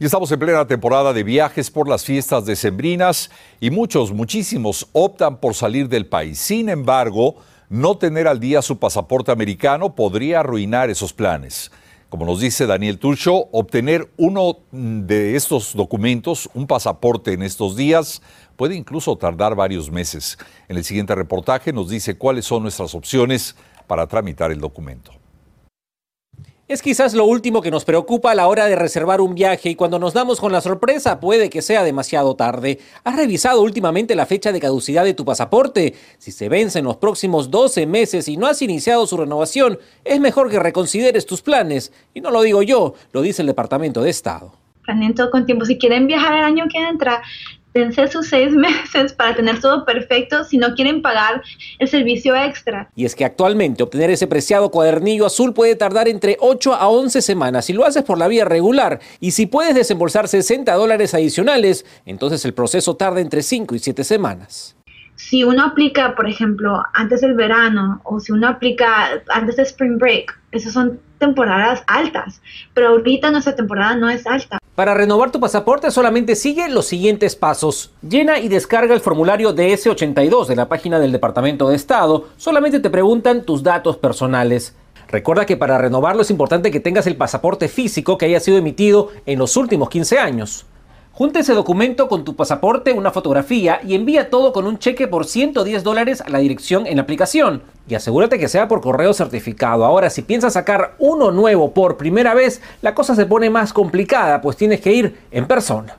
Y 0.00 0.06
estamos 0.06 0.32
en 0.32 0.40
plena 0.40 0.66
temporada 0.66 1.12
de 1.12 1.22
viajes 1.22 1.70
por 1.70 1.88
las 1.88 2.04
fiestas 2.04 2.44
decembrinas 2.46 3.30
y 3.60 3.70
muchos, 3.70 4.10
muchísimos 4.10 4.88
optan 4.90 5.38
por 5.38 5.54
salir 5.54 5.88
del 5.88 6.06
país. 6.06 6.40
Sin 6.40 6.68
embargo, 6.68 7.36
no 7.74 7.96
tener 7.96 8.28
al 8.28 8.38
día 8.38 8.62
su 8.62 8.78
pasaporte 8.78 9.32
americano 9.32 9.96
podría 9.96 10.40
arruinar 10.40 10.90
esos 10.90 11.12
planes. 11.12 11.72
Como 12.08 12.24
nos 12.24 12.38
dice 12.38 12.66
Daniel 12.66 13.00
Turcho, 13.00 13.48
obtener 13.50 14.12
uno 14.16 14.58
de 14.70 15.34
estos 15.34 15.74
documentos, 15.74 16.48
un 16.54 16.68
pasaporte 16.68 17.32
en 17.32 17.42
estos 17.42 17.74
días, 17.74 18.22
puede 18.54 18.76
incluso 18.76 19.16
tardar 19.16 19.56
varios 19.56 19.90
meses. 19.90 20.38
En 20.68 20.76
el 20.76 20.84
siguiente 20.84 21.16
reportaje 21.16 21.72
nos 21.72 21.88
dice 21.88 22.16
cuáles 22.16 22.44
son 22.44 22.62
nuestras 22.62 22.94
opciones 22.94 23.56
para 23.88 24.06
tramitar 24.06 24.52
el 24.52 24.60
documento. 24.60 25.23
Es 26.66 26.80
quizás 26.80 27.12
lo 27.12 27.26
último 27.26 27.60
que 27.60 27.70
nos 27.70 27.84
preocupa 27.84 28.30
a 28.30 28.34
la 28.34 28.48
hora 28.48 28.64
de 28.64 28.74
reservar 28.74 29.20
un 29.20 29.34
viaje 29.34 29.68
y 29.68 29.74
cuando 29.74 29.98
nos 29.98 30.14
damos 30.14 30.40
con 30.40 30.50
la 30.50 30.62
sorpresa 30.62 31.20
puede 31.20 31.50
que 31.50 31.60
sea 31.60 31.84
demasiado 31.84 32.36
tarde. 32.36 32.78
¿Has 33.04 33.16
revisado 33.16 33.60
últimamente 33.60 34.14
la 34.14 34.24
fecha 34.24 34.50
de 34.50 34.60
caducidad 34.60 35.04
de 35.04 35.12
tu 35.12 35.26
pasaporte? 35.26 35.92
Si 36.16 36.32
se 36.32 36.48
vence 36.48 36.78
en 36.78 36.86
los 36.86 36.96
próximos 36.96 37.50
12 37.50 37.84
meses 37.86 38.28
y 38.28 38.38
no 38.38 38.46
has 38.46 38.62
iniciado 38.62 39.06
su 39.06 39.18
renovación, 39.18 39.78
es 40.04 40.20
mejor 40.20 40.48
que 40.48 40.58
reconsideres 40.58 41.26
tus 41.26 41.42
planes. 41.42 41.92
Y 42.14 42.22
no 42.22 42.30
lo 42.30 42.40
digo 42.40 42.62
yo, 42.62 42.94
lo 43.12 43.20
dice 43.20 43.42
el 43.42 43.48
Departamento 43.48 44.00
de 44.00 44.08
Estado. 44.08 44.54
Planeen 44.84 45.14
todo 45.14 45.30
con 45.30 45.44
tiempo. 45.44 45.66
Si 45.66 45.76
quieren 45.76 46.06
viajar 46.06 46.32
el 46.32 46.44
año 46.44 46.64
que 46.72 46.78
entra, 46.78 47.20
dense 47.74 48.06
sus 48.08 48.28
seis 48.28 48.52
meses 48.54 49.12
para 49.12 49.34
tener 49.34 49.60
todo 49.60 49.84
perfecto 49.84 50.44
si 50.44 50.56
no 50.56 50.74
quieren 50.74 51.02
pagar 51.02 51.42
el 51.78 51.88
servicio 51.88 52.34
extra. 52.34 52.88
Y 52.94 53.04
es 53.04 53.14
que 53.14 53.24
actualmente 53.24 53.82
obtener 53.82 54.10
ese 54.10 54.26
preciado 54.26 54.70
cuadernillo 54.70 55.26
azul 55.26 55.52
puede 55.52 55.76
tardar 55.76 56.08
entre 56.08 56.36
8 56.40 56.74
a 56.74 56.88
11 56.88 57.20
semanas 57.20 57.66
si 57.66 57.72
lo 57.72 57.84
haces 57.84 58.04
por 58.04 58.16
la 58.16 58.28
vía 58.28 58.44
regular. 58.44 59.00
Y 59.20 59.32
si 59.32 59.46
puedes 59.46 59.74
desembolsar 59.74 60.28
60 60.28 60.72
dólares 60.72 61.12
adicionales, 61.14 61.84
entonces 62.06 62.44
el 62.44 62.54
proceso 62.54 62.96
tarda 62.96 63.20
entre 63.20 63.42
5 63.42 63.74
y 63.74 63.78
7 63.80 64.04
semanas. 64.04 64.76
Si 65.16 65.44
uno 65.44 65.64
aplica, 65.64 66.16
por 66.16 66.28
ejemplo, 66.28 66.82
antes 66.92 67.20
del 67.20 67.34
verano 67.34 68.00
o 68.04 68.18
si 68.18 68.32
uno 68.32 68.48
aplica 68.48 69.22
antes 69.28 69.56
de 69.56 69.62
Spring 69.62 69.98
Break, 69.98 70.36
esas 70.50 70.72
son 70.72 71.00
temporadas 71.18 71.82
altas, 71.86 72.40
pero 72.72 72.88
ahorita 72.88 73.30
nuestra 73.30 73.56
temporada 73.56 73.96
no 73.96 74.10
es 74.10 74.26
alta. 74.26 74.58
Para 74.74 74.94
renovar 74.94 75.30
tu 75.30 75.38
pasaporte 75.38 75.90
solamente 75.90 76.34
sigue 76.34 76.68
los 76.68 76.86
siguientes 76.86 77.36
pasos. 77.36 77.92
Llena 78.02 78.40
y 78.40 78.48
descarga 78.48 78.94
el 78.94 79.00
formulario 79.00 79.54
DS82 79.54 80.46
de 80.46 80.56
la 80.56 80.68
página 80.68 80.98
del 80.98 81.12
Departamento 81.12 81.68
de 81.68 81.76
Estado. 81.76 82.26
Solamente 82.36 82.80
te 82.80 82.90
preguntan 82.90 83.44
tus 83.44 83.62
datos 83.62 83.96
personales. 83.96 84.74
Recuerda 85.08 85.46
que 85.46 85.56
para 85.56 85.78
renovarlo 85.78 86.22
es 86.22 86.30
importante 86.30 86.72
que 86.72 86.80
tengas 86.80 87.06
el 87.06 87.16
pasaporte 87.16 87.68
físico 87.68 88.18
que 88.18 88.26
haya 88.26 88.40
sido 88.40 88.58
emitido 88.58 89.10
en 89.26 89.38
los 89.38 89.56
últimos 89.56 89.88
15 89.90 90.18
años. 90.18 90.66
Junta 91.16 91.38
ese 91.38 91.54
documento 91.54 92.08
con 92.08 92.24
tu 92.24 92.34
pasaporte, 92.34 92.92
una 92.92 93.12
fotografía 93.12 93.78
y 93.86 93.94
envía 93.94 94.30
todo 94.30 94.52
con 94.52 94.66
un 94.66 94.80
cheque 94.80 95.06
por 95.06 95.26
110 95.26 95.84
dólares 95.84 96.20
a 96.20 96.28
la 96.28 96.40
dirección 96.40 96.88
en 96.88 96.96
la 96.96 97.02
aplicación. 97.02 97.62
Y 97.86 97.94
asegúrate 97.94 98.36
que 98.36 98.48
sea 98.48 98.66
por 98.66 98.80
correo 98.80 99.14
certificado. 99.14 99.84
Ahora, 99.84 100.10
si 100.10 100.22
piensas 100.22 100.54
sacar 100.54 100.96
uno 100.98 101.30
nuevo 101.30 101.72
por 101.72 101.96
primera 101.96 102.34
vez, 102.34 102.60
la 102.82 102.96
cosa 102.96 103.14
se 103.14 103.26
pone 103.26 103.48
más 103.48 103.72
complicada, 103.72 104.40
pues 104.40 104.56
tienes 104.56 104.80
que 104.80 104.92
ir 104.92 105.16
en 105.30 105.46
persona. 105.46 105.98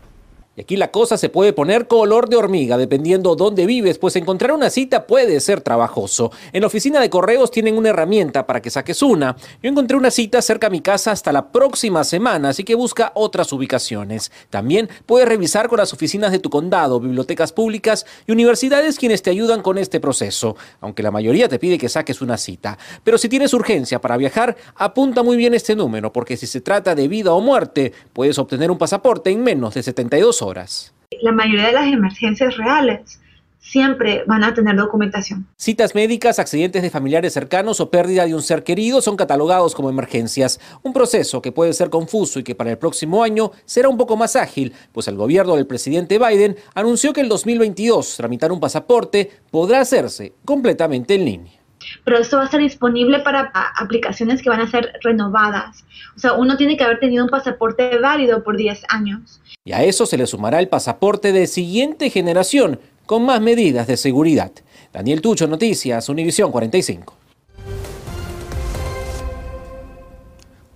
Y 0.58 0.62
aquí 0.62 0.78
la 0.78 0.90
cosa 0.90 1.18
se 1.18 1.28
puede 1.28 1.52
poner 1.52 1.86
color 1.86 2.30
de 2.30 2.38
hormiga 2.38 2.78
dependiendo 2.78 3.36
dónde 3.36 3.66
vives, 3.66 3.98
pues 3.98 4.16
encontrar 4.16 4.54
una 4.54 4.70
cita 4.70 5.06
puede 5.06 5.42
ser 5.42 5.60
trabajoso. 5.60 6.32
En 6.54 6.62
la 6.62 6.68
oficina 6.68 7.02
de 7.02 7.10
correos 7.10 7.52
tienen 7.52 7.78
una 7.78 7.90
herramienta 7.90 8.48
para 8.48 8.62
que 8.62 8.70
saques 8.70 9.02
una. 9.02 9.36
Yo 9.62 9.70
encontré 9.70 9.98
una 9.98 10.12
cita 10.12 10.42
cerca 10.42 10.68
a 10.68 10.70
mi 10.70 10.80
casa 10.80 11.12
hasta 11.12 11.34
la 11.34 11.52
próxima 11.52 12.06
semana, 12.06 12.50
así 12.50 12.64
que 12.64 12.74
busca 12.74 13.12
otras 13.16 13.52
ubicaciones. 13.52 14.32
También 14.50 14.88
puedes 15.06 15.28
revisar 15.28 15.68
con 15.68 15.80
las 15.80 15.92
oficinas 15.92 16.32
de 16.32 16.40
tu 16.40 16.50
condado, 16.50 17.02
bibliotecas 17.02 17.52
públicas 17.52 18.06
y 18.26 18.32
universidades 18.32 18.98
quienes 18.98 19.24
te 19.24 19.32
ayudan 19.32 19.62
con 19.62 19.78
este 19.78 20.00
proceso, 20.00 20.56
aunque 20.80 21.04
la 21.04 21.12
mayoría 21.12 21.50
te 21.50 21.60
pide 21.60 21.78
que 21.78 21.90
saques 21.90 22.22
una 22.22 22.38
cita. 22.38 22.78
Pero 23.04 23.18
si 23.18 23.28
tienes 23.28 23.54
urgencia 23.54 24.00
para 24.00 24.16
viajar, 24.16 24.56
apunta 24.78 25.22
muy 25.22 25.36
bien 25.36 25.54
este 25.54 25.76
número, 25.76 26.14
porque 26.14 26.38
si 26.38 26.48
se 26.48 26.62
trata 26.62 26.96
de 26.96 27.10
vida 27.10 27.34
o 27.34 27.42
muerte, 27.42 27.92
puedes 28.14 28.40
obtener 28.40 28.72
un 28.72 28.78
pasaporte 28.78 29.32
en 29.32 29.44
menos 29.44 29.74
de 29.74 29.84
72 29.84 30.42
horas 30.42 30.45
horas. 30.46 30.94
La 31.22 31.32
mayoría 31.32 31.68
de 31.68 31.74
las 31.74 31.88
emergencias 31.88 32.58
reales 32.58 33.20
siempre 33.66 34.24
van 34.28 34.44
a 34.44 34.54
tener 34.54 34.76
documentación. 34.76 35.48
Citas 35.58 35.96
médicas, 35.96 36.38
accidentes 36.38 36.84
de 36.84 36.90
familiares 36.92 37.34
cercanos 37.34 37.80
o 37.80 37.90
pérdida 37.90 38.26
de 38.26 38.36
un 38.36 38.42
ser 38.42 38.64
querido 38.64 39.02
son 39.02 39.18
catalogados 39.18 39.74
como 39.74 39.90
emergencias, 39.90 40.60
un 40.84 40.94
proceso 40.94 41.42
que 41.42 41.52
puede 41.52 41.74
ser 41.74 41.90
confuso 41.90 42.40
y 42.40 42.44
que 42.44 42.56
para 42.56 42.72
el 42.72 42.78
próximo 42.78 43.24
año 43.24 43.52
será 43.66 43.90
un 43.90 43.98
poco 43.98 44.18
más 44.18 44.36
ágil, 44.36 44.74
pues 44.92 45.08
el 45.08 45.16
gobierno 45.16 45.56
del 45.56 45.66
presidente 45.66 46.20
Biden 46.20 46.56
anunció 46.76 47.12
que 47.12 47.22
en 47.22 47.30
2022 47.30 48.18
tramitar 48.18 48.52
un 48.52 48.60
pasaporte 48.60 49.32
podrá 49.50 49.82
hacerse 49.82 50.34
completamente 50.46 51.16
en 51.16 51.26
línea 51.26 51.55
pero 52.04 52.18
esto 52.18 52.38
va 52.38 52.44
a 52.44 52.46
estar 52.46 52.60
disponible 52.60 53.20
para 53.20 53.52
aplicaciones 53.78 54.42
que 54.42 54.50
van 54.50 54.62
a 54.62 54.70
ser 54.70 54.94
renovadas. 55.04 55.84
O 56.16 56.20
sea, 56.20 56.34
uno 56.34 56.58
tiene 56.58 56.78
que 56.78 56.84
haber 56.84 57.00
tenido 57.00 57.24
un 57.24 57.30
pasaporte 57.30 57.98
válido 57.98 58.44
por 58.44 58.58
10 58.58 58.84
años. 58.90 59.42
Y 59.64 59.74
a 59.74 59.84
eso 59.84 60.06
se 60.06 60.18
le 60.18 60.28
sumará 60.28 60.60
el 60.60 60.70
pasaporte 60.70 61.32
de 61.32 61.48
siguiente 61.48 62.10
generación, 62.10 62.80
con 63.06 63.26
más 63.26 63.42
medidas 63.42 63.88
de 63.88 63.98
seguridad. 63.98 64.52
Daniel 64.94 65.22
Tucho, 65.22 65.48
Noticias, 65.48 66.08
Univisión 66.10 66.52
45. 66.52 67.25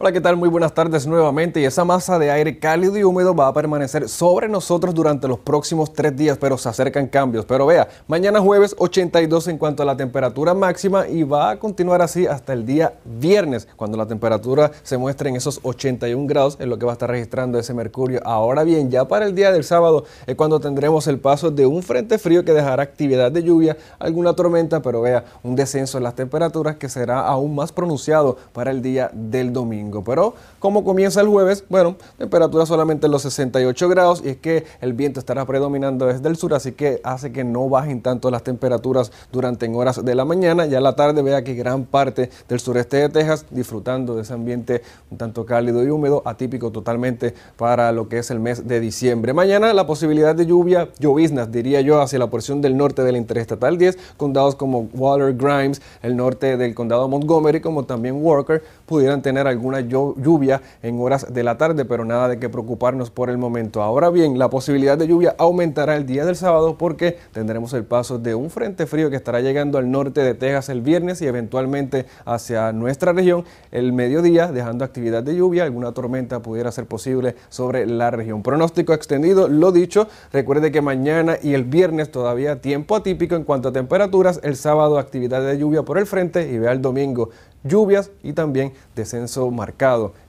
Hola, 0.01 0.13
¿qué 0.13 0.21
tal? 0.21 0.37
Muy 0.37 0.47
buenas 0.47 0.73
tardes 0.73 1.05
nuevamente. 1.05 1.59
Y 1.59 1.65
esa 1.65 1.83
masa 1.83 2.17
de 2.17 2.31
aire 2.31 2.57
cálido 2.57 2.97
y 2.97 3.03
húmedo 3.03 3.35
va 3.35 3.47
a 3.47 3.53
permanecer 3.53 4.07
sobre 4.07 4.47
nosotros 4.47 4.95
durante 4.95 5.27
los 5.27 5.39
próximos 5.39 5.91
tres 5.91 6.15
días, 6.15 6.37
pero 6.37 6.57
se 6.57 6.69
acercan 6.69 7.05
cambios. 7.07 7.43
Pero 7.43 7.65
vea, 7.65 7.89
mañana 8.07 8.39
jueves 8.39 8.73
82 8.77 9.49
en 9.49 9.57
cuanto 9.57 9.83
a 9.83 9.85
la 9.85 9.97
temperatura 9.97 10.53
máxima 10.53 11.05
y 11.05 11.23
va 11.23 11.49
a 11.49 11.59
continuar 11.59 12.01
así 12.01 12.25
hasta 12.25 12.53
el 12.53 12.65
día 12.65 12.93
viernes, 13.03 13.67
cuando 13.75 13.97
la 13.97 14.05
temperatura 14.05 14.71
se 14.83 14.97
muestre 14.97 15.31
en 15.31 15.35
esos 15.35 15.59
81 15.63 16.27
grados, 16.27 16.55
es 16.61 16.67
lo 16.67 16.79
que 16.79 16.85
va 16.85 16.93
a 16.93 16.95
estar 16.95 17.09
registrando 17.09 17.59
ese 17.59 17.73
mercurio. 17.73 18.21
Ahora 18.23 18.63
bien, 18.63 18.89
ya 18.89 19.05
para 19.05 19.25
el 19.25 19.35
día 19.35 19.51
del 19.51 19.65
sábado 19.65 20.05
es 20.25 20.35
cuando 20.37 20.61
tendremos 20.61 21.07
el 21.07 21.19
paso 21.19 21.51
de 21.51 21.65
un 21.65 21.83
frente 21.83 22.17
frío 22.17 22.45
que 22.45 22.53
dejará 22.53 22.83
actividad 22.83 23.33
de 23.33 23.43
lluvia, 23.43 23.75
alguna 23.99 24.31
tormenta, 24.33 24.81
pero 24.81 25.01
vea, 25.01 25.25
un 25.43 25.57
descenso 25.57 25.97
en 25.97 26.05
las 26.05 26.15
temperaturas 26.15 26.77
que 26.77 26.87
será 26.87 27.27
aún 27.27 27.53
más 27.53 27.73
pronunciado 27.73 28.37
para 28.53 28.71
el 28.71 28.81
día 28.81 29.11
del 29.13 29.51
domingo. 29.51 29.88
Pero 30.05 30.33
como 30.59 30.83
comienza 30.83 31.21
el 31.21 31.27
jueves, 31.27 31.63
bueno, 31.69 31.95
temperatura 32.17 32.65
solamente 32.65 33.05
en 33.05 33.11
los 33.11 33.21
68 33.23 33.89
grados 33.89 34.21
y 34.23 34.29
es 34.29 34.37
que 34.37 34.65
el 34.81 34.93
viento 34.93 35.19
estará 35.19 35.45
predominando 35.45 36.05
desde 36.05 36.27
el 36.29 36.35
sur, 36.35 36.53
así 36.53 36.71
que 36.71 37.01
hace 37.03 37.31
que 37.31 37.43
no 37.43 37.69
bajen 37.69 38.01
tanto 38.01 38.31
las 38.31 38.43
temperaturas 38.43 39.11
durante 39.31 39.65
en 39.65 39.75
horas 39.75 40.03
de 40.03 40.15
la 40.15 40.25
mañana. 40.25 40.65
Ya 40.65 40.79
a 40.79 40.81
la 40.81 40.95
tarde 40.95 41.21
vea 41.21 41.43
que 41.43 41.53
gran 41.53 41.85
parte 41.85 42.29
del 42.47 42.59
sureste 42.59 42.97
de 42.97 43.09
Texas 43.09 43.45
disfrutando 43.49 44.15
de 44.15 44.21
ese 44.21 44.33
ambiente 44.33 44.81
un 45.11 45.17
tanto 45.17 45.45
cálido 45.45 45.83
y 45.83 45.89
húmedo, 45.89 46.21
atípico 46.25 46.71
totalmente 46.71 47.33
para 47.57 47.91
lo 47.91 48.07
que 48.07 48.19
es 48.19 48.31
el 48.31 48.39
mes 48.39 48.67
de 48.67 48.79
diciembre. 48.79 49.33
Mañana 49.33 49.73
la 49.73 49.85
posibilidad 49.85 50.35
de 50.35 50.45
lluvia, 50.45 50.89
lloviznas 50.99 51.51
diría 51.51 51.81
yo, 51.81 52.01
hacia 52.01 52.19
la 52.19 52.29
porción 52.29 52.61
del 52.61 52.77
norte 52.77 53.03
de 53.03 53.19
Interestatal 53.19 53.77
10, 53.77 53.97
condados 54.17 54.55
como 54.55 54.89
Waller, 54.93 55.35
Grimes, 55.35 55.81
el 56.01 56.15
norte 56.15 56.57
del 56.57 56.73
condado 56.73 57.07
Montgomery, 57.07 57.61
como 57.61 57.85
también 57.85 58.23
Walker, 58.23 58.63
pudieran 58.85 59.21
tener 59.21 59.47
alguna 59.47 59.78
lluvia 59.81 60.61
en 60.81 60.99
horas 60.99 61.33
de 61.33 61.43
la 61.43 61.57
tarde, 61.57 61.85
pero 61.85 62.05
nada 62.05 62.27
de 62.27 62.39
qué 62.39 62.49
preocuparnos 62.49 63.09
por 63.09 63.29
el 63.29 63.37
momento. 63.37 63.81
Ahora 63.81 64.09
bien, 64.09 64.37
la 64.39 64.49
posibilidad 64.49 64.97
de 64.97 65.07
lluvia 65.07 65.35
aumentará 65.37 65.95
el 65.95 66.05
día 66.05 66.25
del 66.25 66.35
sábado 66.35 66.77
porque 66.77 67.17
tendremos 67.31 67.73
el 67.73 67.83
paso 67.83 68.19
de 68.19 68.35
un 68.35 68.49
frente 68.49 68.85
frío 68.85 69.09
que 69.09 69.15
estará 69.15 69.41
llegando 69.41 69.77
al 69.77 69.91
norte 69.91 70.21
de 70.21 70.33
Texas 70.33 70.69
el 70.69 70.81
viernes 70.81 71.21
y 71.21 71.27
eventualmente 71.27 72.05
hacia 72.25 72.71
nuestra 72.71 73.13
región 73.13 73.45
el 73.71 73.93
mediodía, 73.93 74.51
dejando 74.51 74.85
actividad 74.85 75.23
de 75.23 75.35
lluvia. 75.35 75.63
Alguna 75.63 75.91
tormenta 75.91 76.41
pudiera 76.41 76.71
ser 76.71 76.85
posible 76.85 77.35
sobre 77.49 77.85
la 77.85 78.11
región. 78.11 78.43
Pronóstico 78.43 78.93
extendido, 78.93 79.47
lo 79.47 79.71
dicho, 79.71 80.07
recuerde 80.31 80.71
que 80.71 80.81
mañana 80.81 81.37
y 81.41 81.53
el 81.53 81.63
viernes 81.63 82.11
todavía 82.11 82.61
tiempo 82.61 82.95
atípico 82.95 83.35
en 83.35 83.43
cuanto 83.43 83.69
a 83.69 83.71
temperaturas, 83.71 84.39
el 84.43 84.55
sábado 84.55 84.99
actividad 84.99 85.41
de 85.41 85.57
lluvia 85.57 85.83
por 85.83 85.97
el 85.97 86.05
frente 86.05 86.49
y 86.51 86.57
vea 86.57 86.71
el 86.71 86.81
domingo 86.81 87.29
lluvias 87.63 88.11
y 88.23 88.33
también 88.33 88.73
descenso 88.95 89.49
marcado 89.51 89.68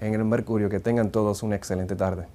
en 0.00 0.14
el 0.14 0.24
mercurio. 0.24 0.68
Que 0.68 0.80
tengan 0.80 1.10
todos 1.10 1.42
una 1.42 1.56
excelente 1.56 1.96
tarde. 1.96 2.26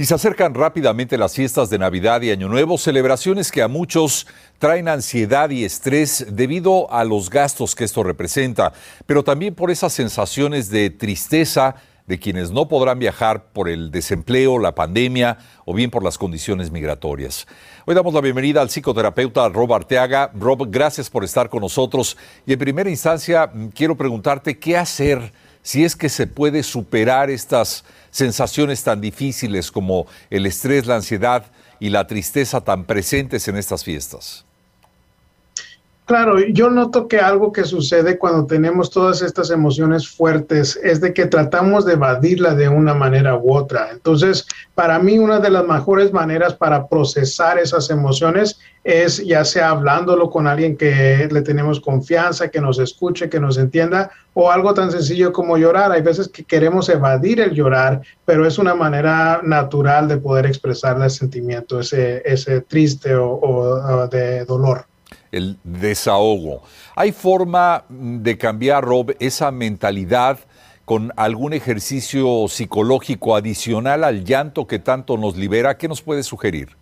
Y 0.00 0.06
se 0.06 0.14
acercan 0.14 0.54
rápidamente 0.54 1.18
las 1.18 1.34
fiestas 1.34 1.68
de 1.68 1.78
Navidad 1.78 2.22
y 2.22 2.30
Año 2.30 2.48
Nuevo, 2.48 2.78
celebraciones 2.78 3.52
que 3.52 3.60
a 3.60 3.68
muchos 3.68 4.26
traen 4.58 4.88
ansiedad 4.88 5.50
y 5.50 5.62
estrés 5.62 6.24
debido 6.30 6.90
a 6.90 7.04
los 7.04 7.28
gastos 7.28 7.74
que 7.74 7.84
esto 7.84 8.02
representa, 8.02 8.72
pero 9.04 9.22
también 9.22 9.54
por 9.54 9.70
esas 9.70 9.92
sensaciones 9.92 10.70
de 10.70 10.88
tristeza 10.88 11.74
de 12.10 12.18
quienes 12.18 12.50
no 12.50 12.66
podrán 12.66 12.98
viajar 12.98 13.52
por 13.52 13.68
el 13.68 13.92
desempleo, 13.92 14.58
la 14.58 14.74
pandemia 14.74 15.38
o 15.64 15.72
bien 15.72 15.92
por 15.92 16.02
las 16.02 16.18
condiciones 16.18 16.72
migratorias. 16.72 17.46
Hoy 17.86 17.94
damos 17.94 18.12
la 18.12 18.20
bienvenida 18.20 18.60
al 18.60 18.68
psicoterapeuta 18.68 19.48
Rob 19.48 19.72
Arteaga. 19.72 20.32
Rob, 20.34 20.68
gracias 20.72 21.08
por 21.08 21.22
estar 21.22 21.48
con 21.48 21.60
nosotros. 21.60 22.16
Y 22.46 22.52
en 22.52 22.58
primera 22.58 22.90
instancia, 22.90 23.46
mm, 23.46 23.68
quiero 23.68 23.96
preguntarte 23.96 24.58
qué 24.58 24.76
hacer 24.76 25.32
si 25.62 25.84
es 25.84 25.94
que 25.94 26.08
se 26.08 26.26
puede 26.26 26.64
superar 26.64 27.30
estas 27.30 27.84
sensaciones 28.10 28.82
tan 28.82 29.00
difíciles 29.00 29.70
como 29.70 30.08
el 30.30 30.46
estrés, 30.46 30.86
la 30.86 30.96
ansiedad 30.96 31.44
y 31.78 31.90
la 31.90 32.08
tristeza 32.08 32.60
tan 32.60 32.86
presentes 32.86 33.46
en 33.46 33.56
estas 33.56 33.84
fiestas. 33.84 34.44
Claro, 36.10 36.40
yo 36.40 36.70
noto 36.70 37.06
que 37.06 37.20
algo 37.20 37.52
que 37.52 37.62
sucede 37.62 38.18
cuando 38.18 38.44
tenemos 38.44 38.90
todas 38.90 39.22
estas 39.22 39.48
emociones 39.52 40.08
fuertes 40.08 40.76
es 40.82 41.00
de 41.00 41.14
que 41.14 41.26
tratamos 41.26 41.84
de 41.84 41.92
evadirla 41.92 42.56
de 42.56 42.68
una 42.68 42.94
manera 42.94 43.36
u 43.36 43.54
otra. 43.54 43.90
Entonces, 43.92 44.44
para 44.74 44.98
mí 44.98 45.20
una 45.20 45.38
de 45.38 45.50
las 45.50 45.64
mejores 45.64 46.12
maneras 46.12 46.54
para 46.54 46.88
procesar 46.88 47.60
esas 47.60 47.90
emociones 47.90 48.58
es 48.82 49.24
ya 49.24 49.44
sea 49.44 49.70
hablándolo 49.70 50.30
con 50.30 50.48
alguien 50.48 50.76
que 50.76 51.28
le 51.30 51.42
tenemos 51.42 51.78
confianza, 51.78 52.48
que 52.48 52.60
nos 52.60 52.80
escuche, 52.80 53.30
que 53.30 53.38
nos 53.38 53.56
entienda, 53.56 54.10
o 54.34 54.50
algo 54.50 54.74
tan 54.74 54.90
sencillo 54.90 55.32
como 55.32 55.58
llorar. 55.58 55.92
Hay 55.92 56.02
veces 56.02 56.26
que 56.26 56.42
queremos 56.42 56.88
evadir 56.88 57.40
el 57.40 57.52
llorar, 57.52 58.00
pero 58.24 58.44
es 58.44 58.58
una 58.58 58.74
manera 58.74 59.42
natural 59.44 60.08
de 60.08 60.16
poder 60.16 60.46
expresar 60.46 61.00
el 61.00 61.08
sentimiento, 61.08 61.78
ese, 61.78 62.20
ese 62.24 62.62
triste 62.62 63.14
o 63.14 64.08
de 64.10 64.44
dolor 64.44 64.89
el 65.32 65.58
desahogo. 65.64 66.62
¿Hay 66.96 67.12
forma 67.12 67.84
de 67.88 68.36
cambiar, 68.36 68.84
Rob, 68.84 69.14
esa 69.20 69.50
mentalidad 69.50 70.38
con 70.84 71.12
algún 71.16 71.52
ejercicio 71.52 72.46
psicológico 72.48 73.36
adicional 73.36 74.04
al 74.04 74.24
llanto 74.24 74.66
que 74.66 74.78
tanto 74.78 75.16
nos 75.16 75.36
libera? 75.36 75.78
¿Qué 75.78 75.88
nos 75.88 76.02
puede 76.02 76.22
sugerir? 76.22 76.76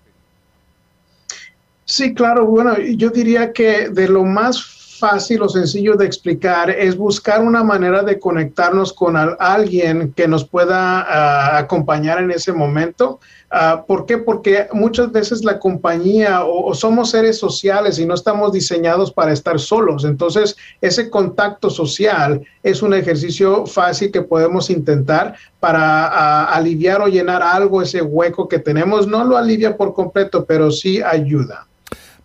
Sí, 1.85 2.15
claro. 2.15 2.47
Bueno, 2.47 2.79
yo 2.79 3.11
diría 3.11 3.53
que 3.53 3.89
de 3.89 4.09
lo 4.09 4.25
más 4.25 4.78
fácil 4.99 5.43
o 5.43 5.49
sencillo 5.49 5.97
de 5.97 6.07
explicar 6.07 6.71
es 6.71 6.97
buscar 6.97 7.43
una 7.43 7.63
manera 7.63 8.03
de 8.03 8.19
conectarnos 8.19 8.93
con 8.93 9.17
alguien 9.17 10.13
que 10.17 10.27
nos 10.27 10.45
pueda 10.45 11.01
ah, 11.01 11.59
acompañar 11.59 12.21
en 12.21 12.31
ese 12.31 12.53
momento. 12.53 13.21
Uh, 13.51 13.87
¿Por 13.87 14.05
qué? 14.05 14.19
Porque 14.19 14.67
muchas 14.73 15.11
veces 15.11 15.43
la 15.43 15.59
compañía 15.59 16.45
o, 16.45 16.75
somos 16.75 17.11
seres 17.11 17.39
sociales 17.39 17.99
y 17.99 18.05
no 18.05 18.15
estamos 18.15 18.53
diseñados 18.53 19.11
para 19.11 19.33
estar 19.33 19.59
solos. 19.59 20.05
Entonces, 20.05 20.57
ese 20.81 21.09
contacto 21.09 21.71
social 21.71 22.43
es 22.63 22.83
un 22.83 22.93
ejercicio 22.93 23.65
fácil 23.67 24.11
que 24.11 24.21
podemos 24.21 24.69
intentar 24.69 25.35
para 25.61 26.09
ah, 26.09 26.55
aliviar 26.55 27.01
o 27.01 27.07
llenar 27.07 27.43
algo, 27.43 27.81
ese 27.81 28.03
hueco 28.03 28.49
que 28.49 28.59
tenemos. 28.59 29.07
No 29.07 29.25
lo 29.25 29.37
alivia 29.37 29.77
por 29.77 29.95
completo, 29.95 30.45
pero 30.45 30.71
sí 30.71 31.01
ayuda. 31.01 31.68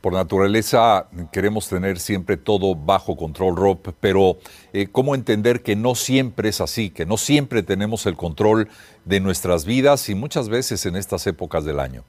Por 0.03 0.11
naturaleza 0.11 1.07
queremos 1.31 1.69
tener 1.69 1.97
siempre 1.97 2.35
todo 2.35 2.75
bajo 2.75 3.15
control, 3.15 3.55
Rob, 3.55 3.77
pero 4.01 4.35
eh, 4.73 4.89
¿cómo 4.91 5.15
entender 5.15 5.61
que 5.61 5.77
no 5.77 5.95
siempre 5.95 6.49
es 6.49 6.59
así, 6.59 6.89
que 6.89 7.05
no 7.05 7.15
siempre 7.15 7.63
tenemos 7.63 8.05
el 8.05 8.17
control 8.17 8.67
de 9.05 9.21
nuestras 9.21 9.63
vidas 9.63 10.09
y 10.09 10.15
muchas 10.15 10.49
veces 10.49 10.85
en 10.85 10.97
estas 10.97 11.25
épocas 11.25 11.63
del 11.63 11.79
año? 11.79 12.03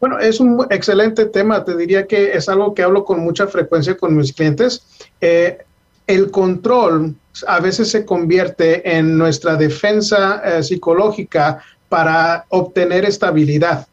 Bueno, 0.00 0.18
es 0.18 0.40
un 0.40 0.66
excelente 0.70 1.26
tema. 1.26 1.62
Te 1.62 1.76
diría 1.76 2.06
que 2.06 2.32
es 2.32 2.48
algo 2.48 2.72
que 2.72 2.84
hablo 2.84 3.04
con 3.04 3.20
mucha 3.20 3.46
frecuencia 3.46 3.98
con 3.98 4.16
mis 4.16 4.32
clientes. 4.32 4.82
Eh, 5.20 5.58
el 6.06 6.30
control 6.30 7.16
a 7.46 7.60
veces 7.60 7.90
se 7.90 8.06
convierte 8.06 8.96
en 8.96 9.18
nuestra 9.18 9.56
defensa 9.56 10.40
eh, 10.42 10.62
psicológica 10.62 11.62
para 11.90 12.46
obtener 12.48 13.04
estabilidad. 13.04 13.86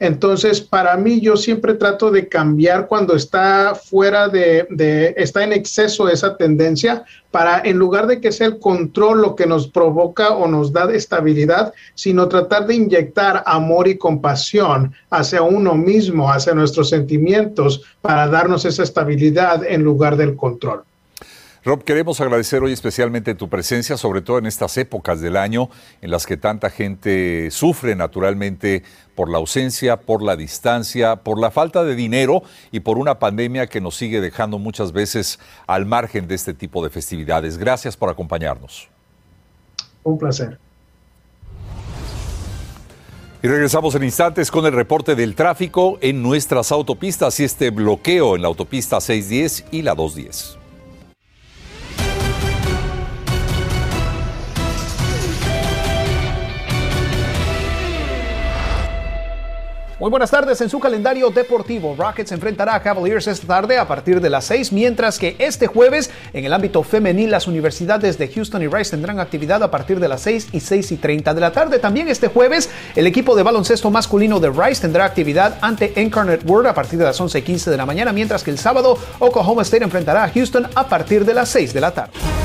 Entonces, 0.00 0.62
para 0.62 0.96
mí, 0.96 1.20
yo 1.20 1.36
siempre 1.36 1.74
trato 1.74 2.10
de 2.10 2.26
cambiar 2.26 2.88
cuando 2.88 3.14
está 3.14 3.74
fuera 3.74 4.28
de, 4.28 5.14
está 5.18 5.44
en 5.44 5.52
exceso 5.52 6.08
esa 6.08 6.38
tendencia, 6.38 7.04
para 7.30 7.60
en 7.60 7.78
lugar 7.78 8.06
de 8.06 8.18
que 8.18 8.32
sea 8.32 8.46
el 8.46 8.58
control 8.58 9.20
lo 9.20 9.36
que 9.36 9.46
nos 9.46 9.68
provoca 9.68 10.30
o 10.30 10.48
nos 10.48 10.72
da 10.72 10.90
estabilidad, 10.90 11.74
sino 11.94 12.28
tratar 12.28 12.66
de 12.66 12.76
inyectar 12.76 13.42
amor 13.44 13.88
y 13.88 13.98
compasión 13.98 14.94
hacia 15.10 15.42
uno 15.42 15.74
mismo, 15.74 16.32
hacia 16.32 16.54
nuestros 16.54 16.88
sentimientos, 16.88 17.82
para 18.00 18.26
darnos 18.26 18.64
esa 18.64 18.82
estabilidad 18.82 19.64
en 19.68 19.82
lugar 19.82 20.16
del 20.16 20.34
control. 20.34 20.82
Rob, 21.62 21.84
queremos 21.84 22.18
agradecer 22.22 22.62
hoy 22.62 22.72
especialmente 22.72 23.34
tu 23.34 23.50
presencia, 23.50 23.98
sobre 23.98 24.22
todo 24.22 24.38
en 24.38 24.46
estas 24.46 24.78
épocas 24.78 25.20
del 25.20 25.36
año 25.36 25.68
en 26.00 26.10
las 26.10 26.24
que 26.24 26.38
tanta 26.38 26.70
gente 26.70 27.50
sufre 27.50 27.94
naturalmente 27.94 28.82
por 29.14 29.30
la 29.30 29.36
ausencia, 29.36 29.98
por 29.98 30.22
la 30.22 30.36
distancia, 30.36 31.16
por 31.16 31.38
la 31.38 31.50
falta 31.50 31.84
de 31.84 31.94
dinero 31.94 32.42
y 32.72 32.80
por 32.80 32.96
una 32.96 33.18
pandemia 33.18 33.66
que 33.66 33.82
nos 33.82 33.94
sigue 33.94 34.22
dejando 34.22 34.58
muchas 34.58 34.92
veces 34.92 35.38
al 35.66 35.84
margen 35.84 36.26
de 36.28 36.36
este 36.36 36.54
tipo 36.54 36.82
de 36.82 36.88
festividades. 36.88 37.58
Gracias 37.58 37.94
por 37.94 38.08
acompañarnos. 38.08 38.88
Un 40.02 40.16
placer. 40.16 40.58
Y 43.42 43.48
regresamos 43.48 43.94
en 43.94 44.04
instantes 44.04 44.50
con 44.50 44.64
el 44.64 44.72
reporte 44.72 45.14
del 45.14 45.34
tráfico 45.34 45.98
en 46.00 46.22
nuestras 46.22 46.72
autopistas 46.72 47.38
y 47.40 47.44
este 47.44 47.68
bloqueo 47.68 48.36
en 48.36 48.42
la 48.42 48.48
autopista 48.48 48.98
610 48.98 49.66
y 49.72 49.82
la 49.82 49.94
210. 49.94 50.59
Muy 60.00 60.08
buenas 60.08 60.30
tardes. 60.30 60.58
En 60.62 60.70
su 60.70 60.80
calendario 60.80 61.28
deportivo, 61.28 61.94
Rockets 61.94 62.32
enfrentará 62.32 62.74
a 62.74 62.82
Cavaliers 62.82 63.26
esta 63.26 63.46
tarde 63.46 63.76
a 63.76 63.86
partir 63.86 64.18
de 64.22 64.30
las 64.30 64.46
6, 64.46 64.72
mientras 64.72 65.18
que 65.18 65.36
este 65.38 65.66
jueves, 65.66 66.10
en 66.32 66.46
el 66.46 66.54
ámbito 66.54 66.82
femenil, 66.82 67.30
las 67.30 67.46
universidades 67.46 68.16
de 68.16 68.28
Houston 68.28 68.62
y 68.62 68.66
Rice 68.66 68.92
tendrán 68.92 69.20
actividad 69.20 69.62
a 69.62 69.70
partir 69.70 70.00
de 70.00 70.08
las 70.08 70.22
6 70.22 70.48
y 70.52 70.60
6 70.60 70.92
y 70.92 70.96
30 70.96 71.34
de 71.34 71.40
la 71.42 71.52
tarde. 71.52 71.78
También 71.78 72.08
este 72.08 72.28
jueves, 72.28 72.70
el 72.96 73.06
equipo 73.06 73.36
de 73.36 73.42
baloncesto 73.42 73.90
masculino 73.90 74.40
de 74.40 74.48
Rice 74.48 74.80
tendrá 74.80 75.04
actividad 75.04 75.58
ante 75.60 75.92
Incarnate 76.00 76.46
Word 76.46 76.68
a 76.68 76.74
partir 76.74 76.98
de 76.98 77.04
las 77.04 77.20
11 77.20 77.38
y 77.38 77.42
15 77.42 77.70
de 77.70 77.76
la 77.76 77.84
mañana, 77.84 78.10
mientras 78.10 78.42
que 78.42 78.52
el 78.52 78.58
sábado, 78.58 78.96
Oklahoma 79.18 79.60
State 79.60 79.84
enfrentará 79.84 80.24
a 80.24 80.30
Houston 80.30 80.66
a 80.76 80.88
partir 80.88 81.26
de 81.26 81.34
las 81.34 81.50
6 81.50 81.74
de 81.74 81.80
la 81.82 81.90
tarde. 81.90 82.39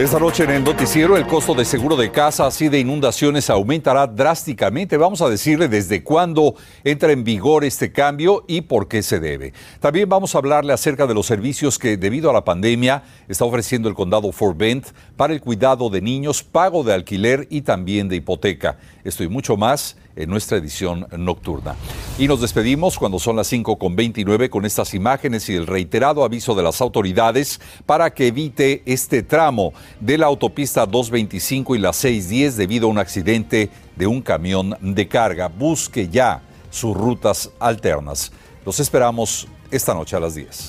Esta 0.00 0.18
noche 0.18 0.44
en 0.44 0.50
el 0.52 0.64
noticiero 0.64 1.18
el 1.18 1.26
costo 1.26 1.52
de 1.52 1.62
seguro 1.66 1.94
de 1.94 2.10
casas 2.10 2.58
y 2.62 2.70
de 2.70 2.80
inundaciones 2.80 3.50
aumentará 3.50 4.06
drásticamente. 4.06 4.96
Vamos 4.96 5.20
a 5.20 5.28
decirle 5.28 5.68
desde 5.68 6.02
cuándo 6.02 6.54
entra 6.84 7.12
en 7.12 7.22
vigor 7.22 7.64
este 7.64 7.92
cambio 7.92 8.42
y 8.48 8.62
por 8.62 8.88
qué 8.88 9.02
se 9.02 9.20
debe. 9.20 9.52
También 9.78 10.08
vamos 10.08 10.34
a 10.34 10.38
hablarle 10.38 10.72
acerca 10.72 11.06
de 11.06 11.12
los 11.12 11.26
servicios 11.26 11.78
que 11.78 11.98
debido 11.98 12.30
a 12.30 12.32
la 12.32 12.46
pandemia 12.46 13.02
está 13.28 13.44
ofreciendo 13.44 13.90
el 13.90 13.94
condado 13.94 14.32
Fort 14.32 14.56
Bend 14.56 14.86
para 15.18 15.34
el 15.34 15.42
cuidado 15.42 15.90
de 15.90 16.00
niños, 16.00 16.42
pago 16.42 16.82
de 16.82 16.94
alquiler 16.94 17.46
y 17.50 17.60
también 17.60 18.08
de 18.08 18.16
hipoteca. 18.16 18.78
Esto 19.04 19.22
y 19.22 19.28
mucho 19.28 19.58
más 19.58 19.98
en 20.16 20.30
nuestra 20.30 20.56
edición 20.56 21.08
nocturna. 21.18 21.76
Y 22.20 22.28
nos 22.28 22.42
despedimos 22.42 22.98
cuando 22.98 23.18
son 23.18 23.36
las 23.36 23.46
5 23.46 23.78
con 23.78 23.96
29 23.96 24.50
con 24.50 24.66
estas 24.66 24.92
imágenes 24.92 25.48
y 25.48 25.54
el 25.54 25.66
reiterado 25.66 26.22
aviso 26.22 26.54
de 26.54 26.62
las 26.62 26.82
autoridades 26.82 27.62
para 27.86 28.12
que 28.12 28.26
evite 28.26 28.82
este 28.84 29.22
tramo 29.22 29.72
de 30.00 30.18
la 30.18 30.26
autopista 30.26 30.84
225 30.84 31.76
y 31.76 31.78
la 31.78 31.94
610 31.94 32.58
debido 32.58 32.88
a 32.88 32.90
un 32.90 32.98
accidente 32.98 33.70
de 33.96 34.06
un 34.06 34.20
camión 34.20 34.76
de 34.82 35.08
carga. 35.08 35.48
Busque 35.48 36.10
ya 36.10 36.42
sus 36.68 36.94
rutas 36.94 37.52
alternas. 37.58 38.32
Los 38.66 38.80
esperamos 38.80 39.48
esta 39.70 39.94
noche 39.94 40.14
a 40.14 40.20
las 40.20 40.34
10. 40.34 40.68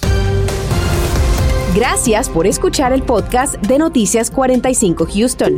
Gracias 1.76 2.30
por 2.30 2.48
escuchar 2.48 2.94
el 2.94 3.04
podcast 3.04 3.56
de 3.56 3.78
Noticias 3.78 4.32
45 4.32 5.06
Houston. 5.06 5.58